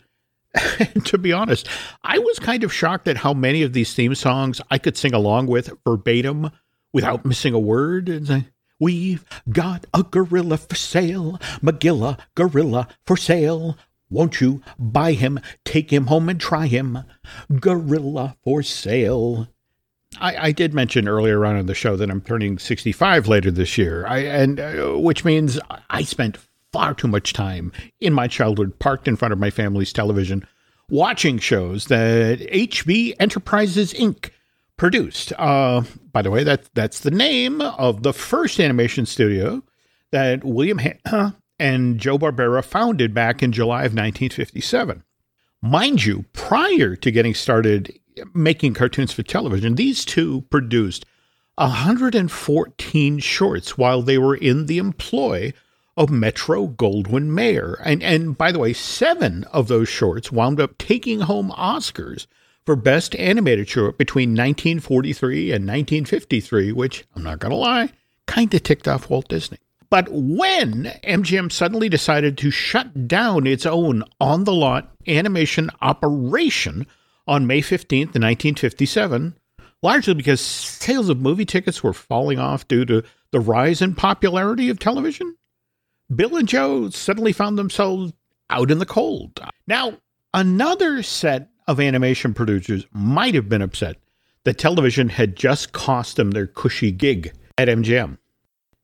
and 0.79 1.03
to 1.07 1.17
be 1.17 1.33
honest, 1.33 1.67
I 2.03 2.19
was 2.19 2.37
kind 2.37 2.63
of 2.63 2.71
shocked 2.71 3.07
at 3.07 3.17
how 3.17 3.33
many 3.33 3.63
of 3.63 3.73
these 3.73 3.95
theme 3.95 4.13
songs 4.13 4.61
I 4.69 4.77
could 4.77 4.97
sing 4.97 5.15
along 5.15 5.47
with 5.47 5.73
verbatim 5.83 6.51
without 6.93 7.25
missing 7.25 7.55
a 7.55 7.59
word. 7.59 8.07
And 8.07 8.45
We've 8.83 9.23
got 9.49 9.85
a 9.93 10.03
gorilla 10.03 10.57
for 10.57 10.75
sale, 10.75 11.39
Magilla 11.61 12.19
gorilla 12.35 12.89
for 13.05 13.15
sale. 13.15 13.77
Won't 14.09 14.41
you 14.41 14.61
buy 14.77 15.13
him, 15.13 15.39
take 15.63 15.89
him 15.89 16.07
home 16.07 16.27
and 16.27 16.37
try 16.37 16.67
him? 16.67 16.99
Gorilla 17.61 18.35
for 18.43 18.61
sale. 18.61 19.47
I, 20.19 20.47
I 20.47 20.51
did 20.51 20.73
mention 20.73 21.07
earlier 21.07 21.45
on 21.45 21.55
in 21.55 21.67
the 21.67 21.73
show 21.73 21.95
that 21.95 22.11
I'm 22.11 22.19
turning 22.19 22.59
65 22.59 23.29
later 23.29 23.51
this 23.51 23.77
year, 23.77 24.05
I, 24.05 24.17
and 24.17 24.59
uh, 24.59 24.99
which 24.99 25.23
means 25.23 25.57
I 25.89 26.03
spent 26.03 26.37
far 26.73 26.93
too 26.93 27.07
much 27.07 27.31
time 27.31 27.71
in 28.01 28.11
my 28.11 28.27
childhood 28.27 28.77
parked 28.79 29.07
in 29.07 29.15
front 29.15 29.31
of 29.31 29.39
my 29.39 29.49
family's 29.49 29.93
television 29.93 30.45
watching 30.89 31.39
shows 31.39 31.85
that 31.85 32.39
HB 32.39 33.15
Enterprises 33.17 33.93
Inc 33.93 34.31
produced. 34.77 35.33
Uh, 35.37 35.83
by 36.11 36.21
the 36.21 36.31
way, 36.31 36.43
that 36.43 36.69
that's 36.73 36.99
the 36.99 37.11
name 37.11 37.61
of 37.61 38.03
the 38.03 38.13
first 38.13 38.59
animation 38.59 39.05
studio 39.05 39.63
that 40.11 40.43
William 40.43 40.79
Hanna 40.79 41.37
and 41.59 41.99
Joe 41.99 42.17
Barbera 42.17 42.63
founded 42.63 43.13
back 43.13 43.43
in 43.43 43.51
July 43.51 43.81
of 43.81 43.93
1957. 43.93 45.03
Mind 45.61 46.03
you, 46.03 46.25
prior 46.33 46.95
to 46.95 47.11
getting 47.11 47.33
started 47.33 47.97
making 48.33 48.73
cartoons 48.73 49.13
for 49.13 49.23
television, 49.23 49.75
these 49.75 50.03
two 50.03 50.41
produced 50.49 51.05
114 51.55 53.19
shorts 53.19 53.77
while 53.77 54.01
they 54.01 54.17
were 54.17 54.35
in 54.35 54.65
the 54.65 54.77
employ 54.77 55.53
of 55.95 56.09
Metro 56.09 56.67
Goldwyn 56.67 57.27
Mayer. 57.27 57.79
And 57.83 58.01
and 58.01 58.37
by 58.37 58.51
the 58.51 58.59
way, 58.59 58.73
seven 58.73 59.43
of 59.45 59.67
those 59.67 59.89
shorts 59.89 60.31
wound 60.31 60.59
up 60.59 60.77
taking 60.77 61.21
home 61.21 61.51
Oscars 61.51 62.25
for 62.65 62.75
Best 62.75 63.15
Animated 63.15 63.69
Short 63.69 63.97
between 63.97 64.29
1943 64.29 65.51
and 65.51 65.65
1953, 65.65 66.71
which, 66.71 67.05
I'm 67.15 67.23
not 67.23 67.39
going 67.39 67.51
to 67.51 67.57
lie, 67.57 67.91
kind 68.25 68.53
of 68.53 68.63
ticked 68.63 68.87
off 68.87 69.09
Walt 69.09 69.27
Disney. 69.27 69.57
But 69.89 70.07
when 70.09 70.91
MGM 71.03 71.51
suddenly 71.51 71.87
decided 71.87 72.37
to 72.39 72.49
shut 72.49 73.07
down 73.07 73.45
its 73.45 73.65
own 73.65 74.03
on 74.19 74.43
the 74.43 74.53
lot 74.53 74.91
animation 75.07 75.69
operation 75.81 76.87
on 77.27 77.45
May 77.45 77.61
15th, 77.61 78.15
1957, 78.15 79.37
largely 79.83 80.13
because 80.15 80.41
sales 80.41 81.09
of 81.09 81.21
movie 81.21 81.45
tickets 81.45 81.83
were 81.83 81.93
falling 81.93 82.39
off 82.39 82.67
due 82.67 82.85
to 82.85 83.03
the 83.31 83.39
rise 83.39 83.81
in 83.81 83.93
popularity 83.93 84.69
of 84.69 84.79
television, 84.79 85.35
Bill 86.13 86.37
and 86.37 86.47
Joe 86.47 86.89
suddenly 86.89 87.33
found 87.33 87.57
themselves 87.57 88.13
out 88.49 88.71
in 88.71 88.79
the 88.79 88.85
cold. 88.85 89.39
Now, 89.67 89.97
another 90.33 91.03
set 91.03 91.49
of 91.67 91.79
animation 91.79 92.33
producers 92.33 92.85
might 92.91 93.35
have 93.35 93.49
been 93.49 93.61
upset 93.61 93.97
that 94.43 94.57
television 94.57 95.09
had 95.09 95.35
just 95.35 95.71
cost 95.71 96.17
them 96.17 96.31
their 96.31 96.47
cushy 96.47 96.91
gig 96.91 97.33
at 97.57 97.67
MGM. 97.67 98.17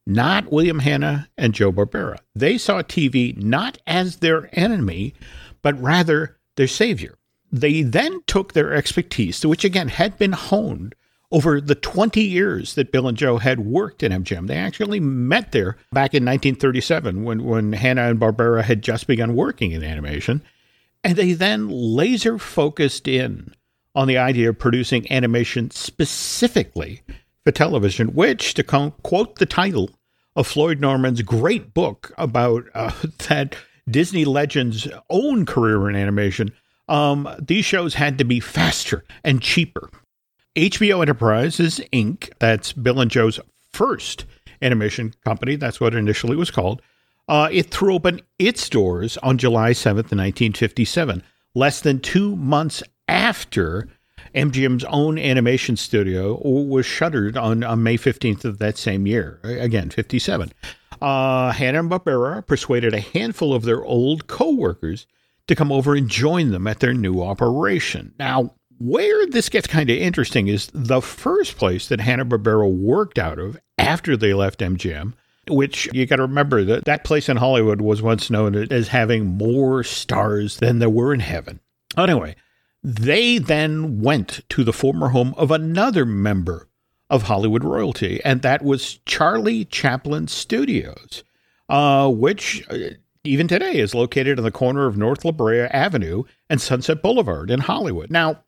Not 0.06 0.52
William 0.52 0.80
Hanna 0.80 1.30
and 1.38 1.54
Joe 1.54 1.72
Barbera. 1.72 2.18
They 2.34 2.58
saw 2.58 2.82
TV 2.82 3.38
not 3.38 3.78
as 3.86 4.18
their 4.18 4.50
enemy, 4.54 5.14
but 5.62 5.80
rather 5.82 6.38
their 6.56 6.68
savior. 6.68 7.16
They 7.52 7.82
then 7.82 8.22
took 8.26 8.54
their 8.54 8.74
expertise, 8.74 9.46
which 9.46 9.64
again 9.64 9.90
had 9.90 10.18
been 10.18 10.32
honed 10.32 10.96
over 11.32 11.62
the 11.62 11.76
20 11.76 12.22
years 12.22 12.74
that 12.74 12.92
Bill 12.92 13.08
and 13.08 13.18
Joe 13.18 13.38
had 13.38 13.60
worked 13.60 14.02
at 14.02 14.12
MGM. 14.12 14.48
They 14.48 14.58
actually 14.58 15.00
met 15.00 15.52
there 15.52 15.78
back 15.92 16.14
in 16.14 16.26
1937 16.26 17.24
when, 17.24 17.44
when 17.44 17.74
Hanna 17.74 18.10
and 18.10 18.20
Barbera 18.20 18.64
had 18.64 18.82
just 18.82 19.06
begun 19.06 19.36
working 19.36 19.72
in 19.72 19.84
animation. 19.84 20.42
And 21.04 21.16
they 21.16 21.34
then 21.34 21.70
laser 21.70 22.38
focused 22.38 23.08
in 23.08 23.54
on 23.96 24.08
the 24.08 24.18
idea 24.18 24.50
of 24.50 24.60
producing 24.60 25.12
animation 25.12 25.72
specifically 25.72 27.02
for 27.44 27.52
television, 27.52 28.14
which, 28.14 28.54
to 28.56 28.64
quote 28.64 29.36
the 29.36 29.46
title 29.46 29.90
of 30.36 30.48
Floyd 30.48 30.80
Norman's 30.80 31.22
great 31.22 31.74
book 31.74 32.14
about 32.18 32.66
uh, 32.74 32.92
that 33.30 33.56
Disney 33.90 34.26
legend's 34.26 34.88
own 35.10 35.46
career 35.46 35.90
in 35.90 35.96
animation, 35.96 36.52
um, 36.88 37.30
these 37.40 37.66
shows 37.66 37.94
had 37.94 38.18
to 38.18 38.24
be 38.24 38.40
faster 38.40 39.04
and 39.24 39.42
cheaper. 39.42 39.90
HBO 40.56 41.02
Enterprises 41.02 41.80
Inc., 41.94 42.32
that's 42.40 42.74
Bill 42.74 43.00
and 43.00 43.12
Joe's 43.12 43.40
first 43.72 44.26
animation 44.62 45.14
company, 45.24 45.56
that's 45.56 45.80
what 45.80 45.94
it 45.94 45.98
initially 45.98 46.36
was 46.36 46.52
called, 46.52 46.82
uh, 47.30 47.48
it 47.52 47.70
threw 47.70 47.94
open 47.94 48.20
its 48.40 48.68
doors 48.70 49.18
on 49.18 49.38
July 49.38 49.72
7th, 49.72 50.12
1957, 50.12 51.24
less 51.54 51.80
than 51.80 52.00
two 52.00 52.36
months 52.36 52.82
after 53.08 53.88
MGM's 54.34 54.84
own 54.86 55.20
animation 55.20 55.78
studio 55.78 56.40
was 56.44 56.86
shuttered 56.86 57.38
on, 57.38 57.64
on 57.64 57.84
May 57.84 57.98
15th 57.98 58.46
of 58.46 58.58
that 58.58 58.78
same 58.78 59.06
year. 59.06 59.40
Again, 59.44 59.92
57. 59.92 60.52
Uh, 61.02 61.52
Hanna-Barbera 61.52 62.46
persuaded 62.46 62.94
a 62.94 63.00
handful 63.00 63.54
of 63.54 63.64
their 63.64 63.84
old 63.84 64.28
co-workers 64.28 65.06
to 65.48 65.56
come 65.56 65.72
over 65.72 65.96
and 65.96 66.10
join 66.10 66.50
them 66.50 66.68
at 66.68 66.80
their 66.80 66.94
new 66.94 67.22
operation. 67.22 68.14
Now, 68.20 68.56
where 68.80 69.28
this 69.28 69.50
gets 69.50 69.68
kind 69.68 69.90
of 69.90 69.98
interesting 69.98 70.48
is 70.48 70.70
the 70.74 71.02
first 71.02 71.58
place 71.58 71.88
that 71.90 72.02
Hanna-Barbera 72.02 72.72
worked 72.72 73.20
out 73.20 73.38
of 73.38 73.58
after 73.78 74.18
they 74.18 74.34
left 74.34 74.60
MGM 74.60 75.14
which 75.50 75.90
you 75.94 76.06
got 76.06 76.18
to 76.18 76.24
remember 76.24 76.64
that 76.64 76.86
that 76.86 77.04
place 77.04 77.30
in 77.30 77.38
Hollywood 77.38 77.82
was 77.82 78.02
once 78.02 78.30
known 78.30 78.56
as 78.56 78.90
having 78.90 79.26
more 79.26 79.84
stars 79.84 80.58
than 80.58 80.80
there 80.80 80.90
were 80.90 81.14
in 81.14 81.20
heaven. 81.20 81.60
Anyway, 81.98 82.36
they 82.84 83.38
then 83.38 84.02
went 84.02 84.42
to 84.50 84.64
the 84.64 84.74
former 84.74 85.10
home 85.10 85.34
of 85.38 85.52
another 85.52 86.06
member 86.06 86.68
of 87.10 87.24
Hollywood 87.24 87.64
royalty, 87.64 88.22
and 88.24 88.42
that 88.42 88.64
was 88.64 89.00
Charlie 89.06 89.66
Chaplin 89.66 90.28
Studios, 90.28 91.24
uh, 91.68 92.10
which 92.10 92.64
uh, 92.70 92.78
even 93.24 93.48
today 93.48 93.78
is 93.78 93.96
located 93.96 94.38
on 94.38 94.44
the 94.44 94.52
corner 94.52 94.86
of 94.86 94.98
North 94.98 95.26
La 95.26 95.32
Brea 95.32 95.62
Avenue 95.62 96.24
and 96.50 96.62
Sunset 96.62 97.02
Boulevard 97.02 97.52
in 97.52 97.62
Hollywood. 97.62 98.12
Now, 98.12 98.44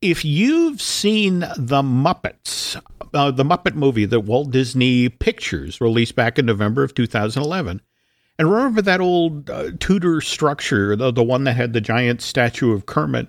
if 0.00 0.24
you've 0.24 0.80
seen 0.80 1.40
The 1.40 1.82
Muppets, 1.82 2.80
uh, 3.14 3.30
the 3.30 3.44
Muppet 3.44 3.74
movie 3.74 4.04
that 4.04 4.20
Walt 4.20 4.50
Disney 4.50 5.08
Pictures 5.08 5.80
released 5.80 6.14
back 6.14 6.38
in 6.38 6.46
November 6.46 6.82
of 6.82 6.94
2011, 6.94 7.80
and 8.38 8.50
remember 8.50 8.82
that 8.82 9.00
old 9.00 9.48
uh, 9.48 9.70
Tudor 9.80 10.20
structure, 10.20 10.94
the, 10.94 11.10
the 11.10 11.22
one 11.22 11.44
that 11.44 11.54
had 11.54 11.72
the 11.72 11.80
giant 11.80 12.20
statue 12.20 12.72
of 12.72 12.86
Kermit 12.86 13.28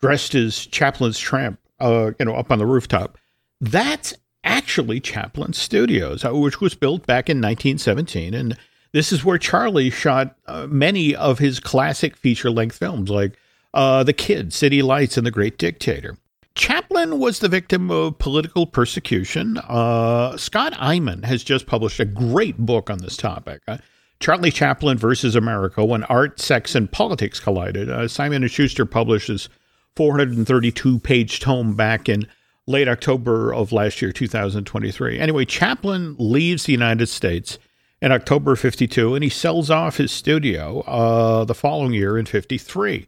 dressed 0.00 0.34
as 0.34 0.66
Chaplin's 0.66 1.18
tramp, 1.18 1.60
uh, 1.78 2.10
you 2.18 2.24
know, 2.24 2.34
up 2.34 2.50
on 2.50 2.58
the 2.58 2.66
rooftop. 2.66 3.18
That's 3.60 4.14
actually 4.42 5.00
Chaplin 5.00 5.52
Studios, 5.52 6.24
uh, 6.24 6.34
which 6.34 6.60
was 6.60 6.74
built 6.74 7.06
back 7.06 7.30
in 7.30 7.38
1917, 7.38 8.34
and 8.34 8.56
this 8.92 9.12
is 9.12 9.24
where 9.24 9.38
Charlie 9.38 9.90
shot 9.90 10.36
uh, 10.46 10.66
many 10.68 11.14
of 11.14 11.38
his 11.38 11.60
classic 11.60 12.16
feature-length 12.16 12.76
films, 12.76 13.10
like 13.10 13.38
uh, 13.74 14.02
The 14.02 14.12
Kid, 14.12 14.52
City 14.52 14.82
Lights, 14.82 15.16
and 15.16 15.26
The 15.26 15.30
Great 15.30 15.58
Dictator. 15.58 16.16
Chaplin 16.54 17.20
was 17.20 17.38
the 17.38 17.48
victim 17.48 17.90
of 17.90 18.18
political 18.18 18.66
persecution. 18.66 19.58
Uh, 19.58 20.36
Scott 20.36 20.72
Eyman 20.74 21.24
has 21.24 21.44
just 21.44 21.66
published 21.66 22.00
a 22.00 22.04
great 22.04 22.58
book 22.58 22.90
on 22.90 22.98
this 22.98 23.16
topic. 23.16 23.62
Uh, 23.68 23.78
Charlie 24.18 24.50
Chaplin 24.50 24.98
versus 24.98 25.36
America: 25.36 25.84
When 25.84 26.02
Art, 26.04 26.40
Sex, 26.40 26.74
and 26.74 26.90
Politics 26.90 27.38
Collided. 27.38 27.88
Uh, 27.88 28.08
Simon 28.08 28.42
and 28.42 28.50
Schuster 28.50 28.84
published 28.84 29.28
this 29.28 29.48
432-page 29.94 31.38
tome 31.38 31.74
back 31.74 32.08
in 32.08 32.26
late 32.66 32.88
October 32.88 33.54
of 33.54 33.70
last 33.70 34.02
year, 34.02 34.10
2023. 34.10 35.18
Anyway, 35.18 35.44
Chaplin 35.44 36.16
leaves 36.18 36.64
the 36.64 36.72
United 36.72 37.06
States 37.06 37.58
in 38.02 38.10
October 38.10 38.56
52, 38.56 39.14
and 39.14 39.22
he 39.22 39.30
sells 39.30 39.70
off 39.70 39.96
his 39.96 40.10
studio 40.10 40.80
uh, 40.80 41.44
the 41.44 41.54
following 41.54 41.94
year 41.94 42.18
in 42.18 42.26
53 42.26 43.06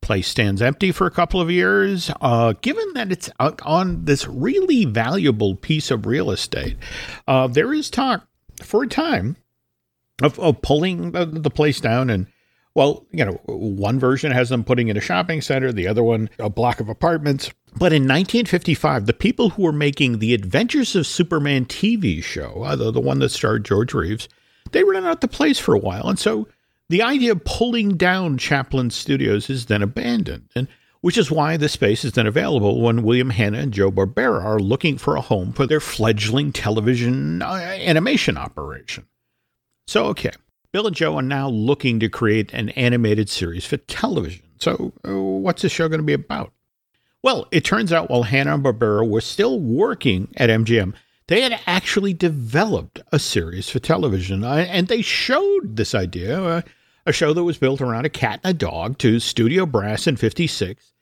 place 0.00 0.28
stands 0.28 0.62
empty 0.62 0.92
for 0.92 1.06
a 1.06 1.10
couple 1.10 1.40
of 1.40 1.50
years. 1.50 2.10
Uh, 2.20 2.54
given 2.60 2.94
that 2.94 3.12
it's 3.12 3.30
on 3.38 4.04
this 4.04 4.26
really 4.26 4.84
valuable 4.84 5.54
piece 5.54 5.90
of 5.90 6.06
real 6.06 6.30
estate, 6.30 6.76
uh, 7.26 7.46
there 7.46 7.72
is 7.72 7.90
talk 7.90 8.26
for 8.62 8.82
a 8.84 8.88
time 8.88 9.36
of, 10.22 10.38
of 10.38 10.62
pulling 10.62 11.12
the, 11.12 11.26
the, 11.26 11.50
place 11.50 11.80
down. 11.80 12.10
And, 12.10 12.26
well, 12.74 13.06
you 13.12 13.24
know, 13.24 13.40
one 13.46 13.98
version 13.98 14.32
has 14.32 14.48
them 14.48 14.64
putting 14.64 14.88
in 14.88 14.96
a 14.96 15.00
shopping 15.00 15.40
center, 15.40 15.72
the 15.72 15.88
other 15.88 16.02
one, 16.02 16.30
a 16.38 16.50
block 16.50 16.80
of 16.80 16.88
apartments. 16.88 17.50
But 17.72 17.92
in 17.92 18.02
1955, 18.02 19.06
the 19.06 19.12
people 19.12 19.50
who 19.50 19.62
were 19.62 19.72
making 19.72 20.18
the 20.18 20.34
Adventures 20.34 20.96
of 20.96 21.06
Superman 21.06 21.66
TV 21.66 22.22
show, 22.22 22.62
uh, 22.64 22.76
the, 22.76 22.90
the 22.90 23.00
one 23.00 23.18
that 23.20 23.28
starred 23.28 23.64
George 23.64 23.94
Reeves, 23.94 24.28
they 24.72 24.84
ran 24.84 25.06
out 25.06 25.20
the 25.20 25.28
place 25.28 25.58
for 25.58 25.74
a 25.74 25.78
while. 25.78 26.08
And 26.08 26.18
so 26.18 26.48
the 26.88 27.02
idea 27.02 27.32
of 27.32 27.44
pulling 27.44 27.96
down 27.96 28.38
Chaplin 28.38 28.90
Studios 28.90 29.50
is 29.50 29.66
then 29.66 29.82
abandoned, 29.82 30.48
and 30.54 30.68
which 31.00 31.18
is 31.18 31.30
why 31.30 31.56
the 31.56 31.68
space 31.68 32.04
is 32.04 32.12
then 32.12 32.26
available 32.26 32.80
when 32.80 33.02
William 33.02 33.30
Hanna 33.30 33.58
and 33.58 33.72
Joe 33.72 33.90
Barbera 33.90 34.42
are 34.42 34.58
looking 34.58 34.98
for 34.98 35.14
a 35.14 35.20
home 35.20 35.52
for 35.52 35.66
their 35.66 35.80
fledgling 35.80 36.52
television 36.52 37.42
uh, 37.42 37.54
animation 37.54 38.36
operation. 38.36 39.06
So, 39.86 40.06
okay, 40.06 40.32
Bill 40.72 40.86
and 40.86 40.96
Joe 40.96 41.16
are 41.16 41.22
now 41.22 41.48
looking 41.48 42.00
to 42.00 42.08
create 42.08 42.52
an 42.52 42.70
animated 42.70 43.28
series 43.28 43.64
for 43.64 43.76
television. 43.76 44.44
So, 44.58 44.92
uh, 45.06 45.14
what's 45.14 45.62
the 45.62 45.68
show 45.68 45.88
going 45.88 46.00
to 46.00 46.04
be 46.04 46.12
about? 46.14 46.52
Well, 47.22 47.48
it 47.50 47.64
turns 47.64 47.92
out 47.92 48.10
while 48.10 48.24
Hanna 48.24 48.54
and 48.54 48.64
Barbera 48.64 49.08
were 49.08 49.20
still 49.20 49.60
working 49.60 50.28
at 50.36 50.50
MGM, 50.50 50.94
they 51.26 51.42
had 51.42 51.60
actually 51.66 52.14
developed 52.14 53.00
a 53.12 53.18
series 53.18 53.68
for 53.68 53.78
television, 53.78 54.44
uh, 54.44 54.66
and 54.68 54.88
they 54.88 55.02
showed 55.02 55.76
this 55.76 55.94
idea. 55.94 56.64
A 57.08 57.12
show 57.12 57.32
that 57.32 57.42
was 57.42 57.56
built 57.56 57.80
around 57.80 58.04
a 58.04 58.10
cat 58.10 58.40
and 58.44 58.50
a 58.50 58.52
dog 58.52 58.98
to 58.98 59.18
Studio 59.18 59.64
Brass 59.64 60.06
in 60.06 60.16
56, 60.16 60.92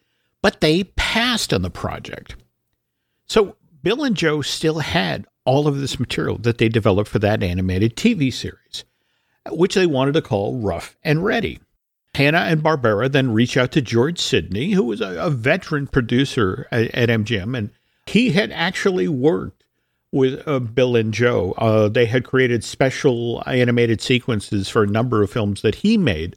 but 0.41 0.61
they 0.61 0.85
passed 0.85 1.53
on 1.53 1.63
the 1.63 1.69
project. 1.71 2.37
So 3.27 3.57
Bill 3.83 4.05
and 4.05 4.17
Joe 4.17 4.41
still 4.41 4.79
had 4.79 5.27
all 5.45 5.67
of 5.67 5.81
this 5.81 5.99
material 5.99 6.39
that 6.39 6.59
they 6.59 6.69
developed 6.69 7.11
for 7.11 7.19
that 7.19 7.43
animated 7.43 7.97
TV 7.97 8.33
series, 8.33 8.85
which 9.51 9.75
they 9.75 9.87
wanted 9.87 10.13
to 10.13 10.23
call 10.23 10.61
Rough 10.61 10.97
and 11.03 11.25
Ready. 11.25 11.59
Hanna 12.15 12.39
and 12.39 12.63
Barbera 12.63 13.11
then 13.11 13.33
reach 13.33 13.57
out 13.57 13.73
to 13.73 13.83
George 13.83 14.21
Sidney, 14.21 14.75
who 14.75 14.85
was 14.85 15.01
a, 15.01 15.19
a 15.21 15.29
veteran 15.29 15.89
producer 15.89 16.69
at, 16.71 16.87
at 16.95 17.09
MGM, 17.09 17.59
and 17.59 17.71
he 18.07 18.31
had 18.31 18.53
actually 18.53 19.09
worked 19.09 19.65
with 20.13 20.47
uh, 20.47 20.59
Bill 20.61 20.97
and 20.97 21.13
Joe. 21.13 21.53
Uh, 21.59 21.89
they 21.89 22.07
had 22.07 22.25
created 22.25 22.65
special 22.65 23.43
animated 23.47 24.01
sequences 24.01 24.69
for 24.69 24.83
a 24.83 24.87
number 24.87 25.23
of 25.23 25.31
films 25.31 25.63
that 25.63 25.77
he 25.77 25.97
made 25.97 26.37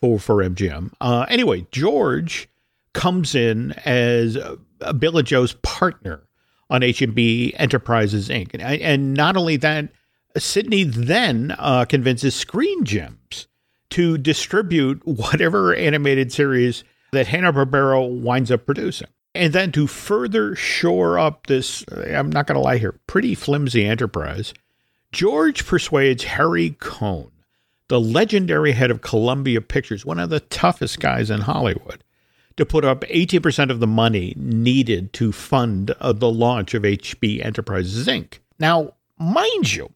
for 0.00 0.18
for 0.18 0.36
MGM. 0.36 0.92
Uh, 1.00 1.26
anyway, 1.28 1.66
George 1.70 2.48
comes 2.92 3.34
in 3.34 3.72
as 3.84 4.36
uh, 4.36 4.56
Bill 4.92 5.18
and 5.18 5.26
Joe's 5.26 5.52
partner 5.62 6.22
on 6.68 6.82
HMB 6.82 7.54
Enterprises 7.56 8.28
Inc. 8.28 8.54
And, 8.54 8.62
and 8.62 9.14
not 9.14 9.36
only 9.36 9.56
that, 9.58 9.88
Sidney 10.36 10.84
then 10.84 11.54
uh, 11.58 11.84
convinces 11.84 12.34
Screen 12.34 12.84
Gems 12.84 13.48
to 13.90 14.16
distribute 14.16 15.04
whatever 15.04 15.74
animated 15.74 16.32
series 16.32 16.84
that 17.12 17.26
Hanna 17.26 17.52
Barbera 17.52 18.08
winds 18.08 18.50
up 18.50 18.66
producing. 18.66 19.08
And 19.34 19.52
then 19.52 19.70
to 19.72 19.86
further 19.86 20.56
shore 20.56 21.18
up 21.18 21.46
this, 21.46 21.84
I'm 21.88 22.30
not 22.30 22.46
going 22.46 22.56
to 22.56 22.60
lie 22.60 22.78
here, 22.78 22.98
pretty 23.06 23.34
flimsy 23.34 23.84
enterprise, 23.84 24.52
George 25.12 25.66
persuades 25.66 26.24
Harry 26.24 26.70
Cohn, 26.80 27.30
the 27.88 28.00
legendary 28.00 28.72
head 28.72 28.90
of 28.90 29.02
Columbia 29.02 29.60
Pictures, 29.60 30.04
one 30.04 30.18
of 30.18 30.30
the 30.30 30.40
toughest 30.40 31.00
guys 31.00 31.30
in 31.30 31.42
Hollywood, 31.42 32.02
to 32.56 32.66
put 32.66 32.84
up 32.84 33.02
80% 33.02 33.70
of 33.70 33.80
the 33.80 33.86
money 33.86 34.34
needed 34.36 35.12
to 35.14 35.32
fund 35.32 35.92
uh, 36.00 36.12
the 36.12 36.30
launch 36.30 36.74
of 36.74 36.82
HB 36.82 37.44
Enterprises 37.44 38.06
Inc. 38.06 38.38
Now, 38.58 38.94
mind 39.18 39.72
you, 39.74 39.92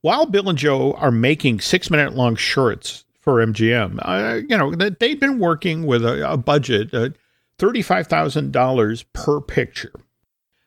while 0.00 0.26
Bill 0.26 0.48
and 0.48 0.58
Joe 0.58 0.92
are 0.94 1.10
making 1.12 1.60
six 1.60 1.90
minute 1.90 2.14
long 2.14 2.34
shorts 2.36 3.04
for 3.20 3.44
MGM, 3.44 3.98
uh, 4.02 4.40
you 4.48 4.56
know, 4.56 4.74
they've 4.74 5.20
been 5.20 5.38
working 5.38 5.84
with 5.86 6.04
a, 6.04 6.32
a 6.32 6.36
budget. 6.36 6.92
Uh, 6.92 7.10
$35,000 7.58 9.04
per 9.12 9.40
picture. 9.40 9.92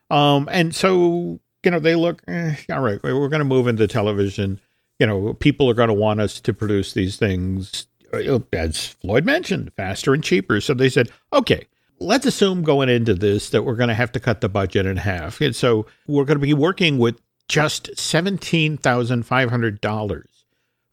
Um, 0.09 0.47
and 0.51 0.75
so, 0.75 1.39
you 1.63 1.71
know, 1.71 1.79
they 1.79 1.95
look, 1.95 2.21
eh, 2.27 2.55
all 2.71 2.81
right, 2.81 3.01
we're 3.03 3.29
going 3.29 3.39
to 3.39 3.45
move 3.45 3.67
into 3.67 3.87
television. 3.87 4.59
You 4.99 5.07
know, 5.07 5.33
people 5.33 5.69
are 5.69 5.73
going 5.73 5.89
to 5.89 5.93
want 5.93 6.21
us 6.21 6.39
to 6.41 6.53
produce 6.53 6.93
these 6.93 7.17
things. 7.17 7.87
uh, 8.13 8.39
as 8.53 8.87
Floyd 8.87 9.25
mentioned, 9.25 9.73
faster 9.73 10.13
and 10.13 10.23
cheaper. 10.23 10.61
So 10.61 10.73
they 10.73 10.89
said, 10.89 11.09
okay, 11.33 11.67
let's 11.99 12.25
assume 12.25 12.63
going 12.63 12.89
into 12.89 13.13
this 13.13 13.49
that 13.49 13.63
we're 13.63 13.75
going 13.75 13.89
to 13.89 13.95
have 13.95 14.11
to 14.13 14.19
cut 14.19 14.41
the 14.41 14.49
budget 14.49 14.85
in 14.85 14.97
half. 14.97 15.41
And 15.41 15.55
so 15.55 15.85
we're 16.07 16.25
going 16.25 16.39
to 16.39 16.45
be 16.45 16.53
working 16.53 16.97
with 16.97 17.19
just 17.47 17.91
$17,500 17.95 20.23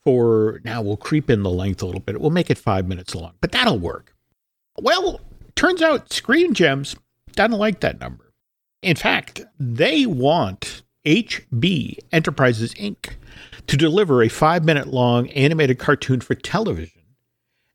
for 0.04 0.60
now 0.64 0.82
we'll 0.82 0.96
creep 0.96 1.30
in 1.30 1.42
the 1.42 1.50
length 1.50 1.82
a 1.82 1.86
little 1.86 2.00
bit. 2.00 2.20
We'll 2.20 2.30
make 2.30 2.50
it 2.50 2.58
five 2.58 2.88
minutes 2.88 3.14
long, 3.14 3.32
but 3.40 3.52
that'll 3.52 3.78
work. 3.78 4.14
Well, 4.78 5.20
turns 5.54 5.82
out 5.82 6.12
Screen 6.12 6.54
Gems 6.54 6.96
doesn't 7.32 7.58
like 7.58 7.80
that 7.80 8.00
number. 8.00 8.32
In 8.82 8.96
fact, 8.96 9.42
they 9.58 10.06
want 10.06 10.82
HB 11.06 11.98
Enterprises 12.10 12.74
Inc. 12.74 13.10
to 13.66 13.76
deliver 13.76 14.22
a 14.22 14.28
five 14.28 14.64
minute 14.64 14.88
long 14.88 15.28
animated 15.30 15.78
cartoon 15.78 16.20
for 16.20 16.34
television 16.34 17.02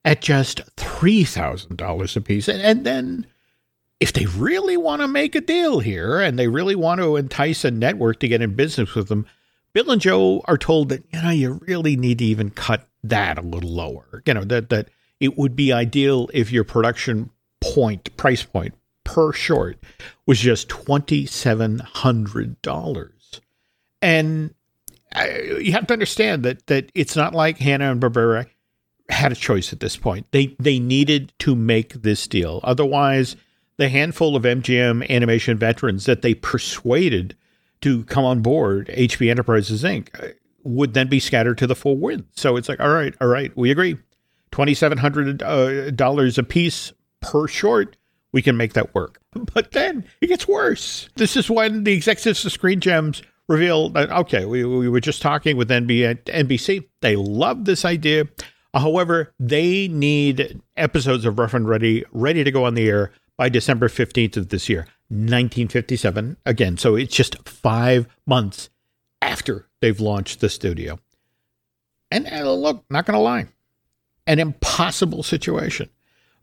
at 0.05 0.21
just 0.21 0.61
$3,000 0.77 2.15
a 2.15 2.21
piece. 2.21 2.47
And 2.47 2.85
then, 2.85 3.27
if 3.99 4.13
they 4.13 4.25
really 4.25 4.77
want 4.77 5.01
to 5.01 5.07
make 5.07 5.35
a 5.35 5.41
deal 5.41 5.79
here 5.79 6.19
and 6.19 6.37
they 6.37 6.47
really 6.47 6.75
want 6.75 7.01
to 7.01 7.15
entice 7.15 7.65
a 7.65 7.71
network 7.71 8.19
to 8.19 8.27
get 8.27 8.41
in 8.41 8.55
business 8.55 8.93
with 8.93 9.07
them, 9.07 9.25
Bill 9.73 9.91
and 9.91 10.01
Joe 10.01 10.41
are 10.45 10.57
told 10.57 10.89
that, 10.89 11.03
you 11.11 11.21
know, 11.21 11.29
you 11.29 11.53
really 11.67 11.95
need 11.95 12.19
to 12.19 12.25
even 12.25 12.51
cut 12.51 12.87
that 13.03 13.37
a 13.37 13.41
little 13.41 13.71
lower. 13.71 14.23
You 14.25 14.35
know, 14.35 14.43
that, 14.45 14.69
that 14.69 14.89
it 15.19 15.37
would 15.37 15.55
be 15.55 15.73
ideal 15.73 16.29
if 16.33 16.51
your 16.51 16.63
production 16.63 17.31
point, 17.61 18.15
price 18.17 18.43
point 18.43 18.73
per 19.03 19.31
short 19.31 19.77
was 20.25 20.39
just 20.39 20.69
$2,700. 20.69 23.11
And 24.01 24.55
uh, 25.15 25.25
you 25.59 25.71
have 25.71 25.87
to 25.87 25.93
understand 25.93 26.43
that 26.43 26.67
that 26.67 26.91
it's 26.93 27.15
not 27.15 27.33
like 27.33 27.57
Hanna 27.57 27.91
and 27.91 28.01
Barbera 28.01 28.47
had 29.09 29.31
a 29.31 29.35
choice 29.35 29.71
at 29.71 29.79
this 29.79 29.95
point. 29.95 30.27
They 30.31 30.55
they 30.59 30.79
needed 30.79 31.33
to 31.39 31.55
make 31.55 31.93
this 31.93 32.27
deal. 32.27 32.59
Otherwise, 32.63 33.35
the 33.77 33.89
handful 33.89 34.35
of 34.35 34.43
MGM 34.43 35.09
animation 35.09 35.57
veterans 35.57 36.05
that 36.05 36.21
they 36.21 36.33
persuaded 36.33 37.35
to 37.81 38.03
come 38.05 38.25
on 38.25 38.41
board 38.41 38.87
HB 38.89 39.29
Enterprises 39.29 39.83
Inc. 39.83 40.07
Uh, 40.21 40.33
would 40.63 40.93
then 40.93 41.07
be 41.07 41.19
scattered 41.19 41.57
to 41.59 41.67
the 41.67 41.75
full 41.75 41.97
wind. 41.97 42.25
So 42.35 42.57
it's 42.57 42.67
like, 42.67 42.81
all 42.81 42.89
right, 42.89 43.13
all 43.21 43.27
right, 43.27 43.55
we 43.55 43.71
agree. 43.71 43.95
2,700 44.51 45.41
uh, 45.41 45.91
dollars 45.91 46.37
a 46.37 46.43
piece 46.43 46.91
per 47.21 47.47
short, 47.47 47.97
we 48.31 48.41
can 48.41 48.57
make 48.57 48.73
that 48.73 48.93
work. 48.93 49.21
But 49.53 49.71
then 49.71 50.05
it 50.19 50.27
gets 50.27 50.47
worse. 50.47 51.09
This 51.15 51.35
is 51.37 51.49
when 51.49 51.83
the 51.83 51.93
executives 51.93 52.43
of 52.43 52.51
Screen 52.51 52.79
Gems 52.79 53.21
reveal 53.47 53.89
that, 53.89 54.09
okay, 54.11 54.45
we, 54.45 54.65
we 54.65 54.89
were 54.89 54.99
just 54.99 55.21
talking 55.21 55.57
with 55.57 55.69
NB, 55.69 56.23
NBC. 56.25 56.87
They 57.01 57.15
love 57.15 57.65
this 57.65 57.85
idea. 57.85 58.27
However, 58.73 59.33
they 59.39 59.87
need 59.87 60.61
episodes 60.75 61.25
of 61.25 61.39
Rough 61.39 61.53
and 61.53 61.67
Ready 61.67 62.03
ready 62.11 62.43
to 62.43 62.51
go 62.51 62.65
on 62.65 62.73
the 62.73 62.89
air 62.89 63.11
by 63.37 63.49
December 63.49 63.87
15th 63.87 64.37
of 64.37 64.49
this 64.49 64.67
year, 64.69 64.81
1957. 65.09 66.37
Again, 66.45 66.77
so 66.77 66.95
it's 66.95 67.15
just 67.15 67.47
five 67.47 68.07
months 68.25 68.69
after 69.21 69.67
they've 69.81 69.99
launched 69.99 70.39
the 70.39 70.49
studio. 70.49 70.99
And 72.11 72.27
uh, 72.27 72.51
look, 72.53 72.85
not 72.89 73.05
going 73.05 73.15
to 73.17 73.21
lie, 73.21 73.47
an 74.25 74.39
impossible 74.39 75.23
situation. 75.23 75.89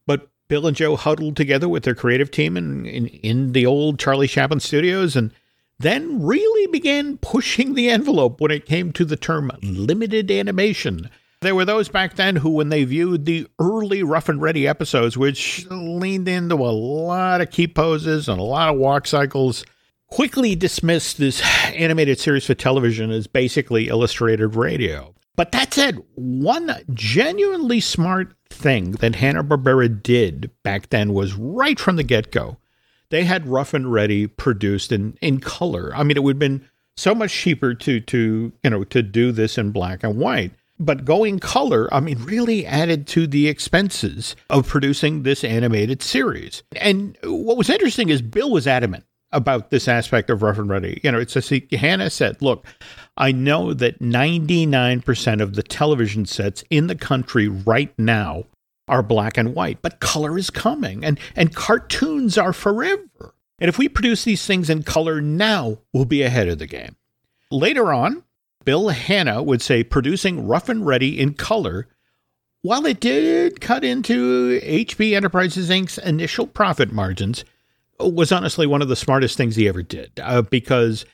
But 0.07 0.29
Bill 0.48 0.66
and 0.66 0.76
Joe 0.76 0.96
huddled 0.96 1.37
together 1.37 1.68
with 1.68 1.85
their 1.85 1.94
creative 1.94 2.30
team 2.30 2.57
in, 2.57 2.87
in, 2.87 3.07
in 3.07 3.52
the 3.52 3.66
old 3.66 3.98
Charlie 3.98 4.28
Chaplin 4.28 4.61
studios 4.61 5.16
and 5.16 5.33
then 5.78 6.22
really 6.22 6.70
began 6.70 7.18
pushing 7.18 7.74
the 7.74 7.88
envelope 7.88 8.40
when 8.40 8.50
it 8.50 8.66
came 8.66 8.92
to 8.92 9.04
the 9.04 9.16
term 9.16 9.50
limited 9.62 10.30
animation 10.30 11.11
there 11.44 11.54
were 11.54 11.64
those 11.64 11.88
back 11.88 12.16
then 12.16 12.37
who, 12.37 12.50
when 12.50 12.70
they 12.70 12.83
viewed 12.85 13.26
the 13.26 13.46
early 13.61 14.02
Rough 14.02 14.28
and 14.28 14.42
Ready 14.42 14.66
episodes, 14.66 15.16
which 15.16 15.66
leaned 15.70 16.26
into 16.26 16.57
a 16.57 16.72
lot 16.72 17.40
of 17.40 17.50
key 17.50 17.68
poses 17.68 18.28
and 18.28 18.40
a 18.40 18.42
lot 18.42 18.70
of 18.70 18.80
walk 18.80 19.07
cycles, 19.07 19.64
quickly 20.09 20.57
dismissed 20.57 21.18
this 21.18 21.42
animated 21.66 22.18
series 22.18 22.46
for 22.46 22.54
television 22.54 23.11
as 23.11 23.26
basically 23.26 23.88
illustrated 23.88 24.57
radio. 24.57 25.14
But 25.37 25.52
that 25.52 25.74
said, 25.74 26.00
one 26.14 26.74
genuinely 26.92 27.80
smart 27.80 28.35
thing 28.55 28.93
that 28.93 29.17
Hanna-Barbera 29.17 30.03
did 30.03 30.51
back 30.62 30.90
then 30.90 31.12
was 31.12 31.35
right 31.35 31.79
from 31.79 31.97
the 31.97 32.03
get-go. 32.03 32.57
They 33.11 33.25
had 33.25 33.49
Rough 33.49 33.75
and 33.75 33.93
Ready 33.93 34.27
produced 34.27 34.90
in, 34.90 35.17
in 35.21 35.40
color. 35.40 35.93
I 35.95 36.03
mean, 36.03 36.17
it 36.17 36.23
would 36.23 36.37
have 36.37 36.40
been 36.40 36.69
so 36.97 37.14
much 37.14 37.33
cheaper 37.33 37.75
to 37.75 38.01
to 38.01 38.53
you 38.62 38.71
know 38.71 38.85
to 38.85 39.03
do 39.03 39.33
this 39.33 39.59
in 39.59 39.73
black 39.73 40.03
and 40.03 40.17
white. 40.17 40.53
But 40.79 41.05
going 41.05 41.38
color, 41.38 41.93
I 41.93 42.01
mean, 42.01 42.19
really 42.25 42.67
added 42.67 43.07
to 43.09 43.29
the 43.29 43.47
expenses 43.47 44.35
of 44.51 44.67
producing 44.67 45.23
this 45.23 45.45
animated 45.45 46.03
series. 46.03 46.64
And 46.75 47.17
what 47.23 47.57
was 47.57 47.71
interesting 47.71 48.09
is 48.09 48.23
Bill 48.23 48.51
was 48.51 48.67
adamant 48.67 49.05
about 49.35 49.70
this 49.70 49.88
aspect 49.88 50.31
of 50.31 50.42
Rough 50.42 50.59
and 50.59 50.70
Ready. 50.70 51.01
You 51.03 51.12
know, 51.12 51.18
it's 51.18 51.37
as 51.37 51.53
Hanna 51.73 52.09
said, 52.09 52.40
look, 52.40 52.64
I 53.16 53.33
know 53.33 53.75
that 53.75 54.01
99% 54.01 55.42
of 55.42 55.55
the 55.55 55.62
television 55.62 56.25
sets 56.25 56.64
in 56.70 56.87
the 56.87 56.94
country 56.94 57.49
right 57.49 57.92
now 57.99 58.44
are 58.88 59.03
black 59.03 59.37
and 59.37 59.55
white, 59.55 59.83
but 59.83 60.01
color 60.01 60.38
is 60.38 60.51
coming 60.51 61.05
and, 61.05 61.18
and 61.37 61.55
cartoons 61.55 62.38
are 62.38 62.53
forever. 62.53 63.35
And 63.59 63.68
if 63.68 63.79
we 63.79 63.88
produce 63.88 64.25
these 64.25 64.47
things 64.47 64.70
in 64.70 64.83
color 64.83 65.20
now, 65.20 65.79
we'll 65.92 66.05
be 66.05 66.23
ahead 66.23 66.49
of 66.49 66.59
the 66.59 66.66
game. 66.66 66.97
Later 67.51 67.92
on, 67.92 68.25
Bill 68.64 68.88
Hanna 68.88 69.42
would 69.42 69.62
say 69.62 69.85
producing 69.85 70.47
Rough 70.47 70.68
and 70.68 70.87
Ready 70.87 71.20
in 71.20 71.35
color, 71.35 71.88
while 72.62 72.87
it 72.87 72.99
did 72.99 73.61
cut 73.61 73.85
into 73.85 74.61
HB 74.61 75.14
Enterprises 75.14 75.70
Inc.'s 75.70 75.99
initial 75.99 76.47
profit 76.47 76.92
margins, 76.92 77.44
was 77.98 78.33
honestly 78.33 78.66
one 78.66 78.83
of 78.83 78.88
the 78.88 78.96
smartest 78.96 79.37
things 79.37 79.57
he 79.57 79.68
ever 79.68 79.83
did 79.83 80.12
uh, 80.22 80.42
because 80.42 81.04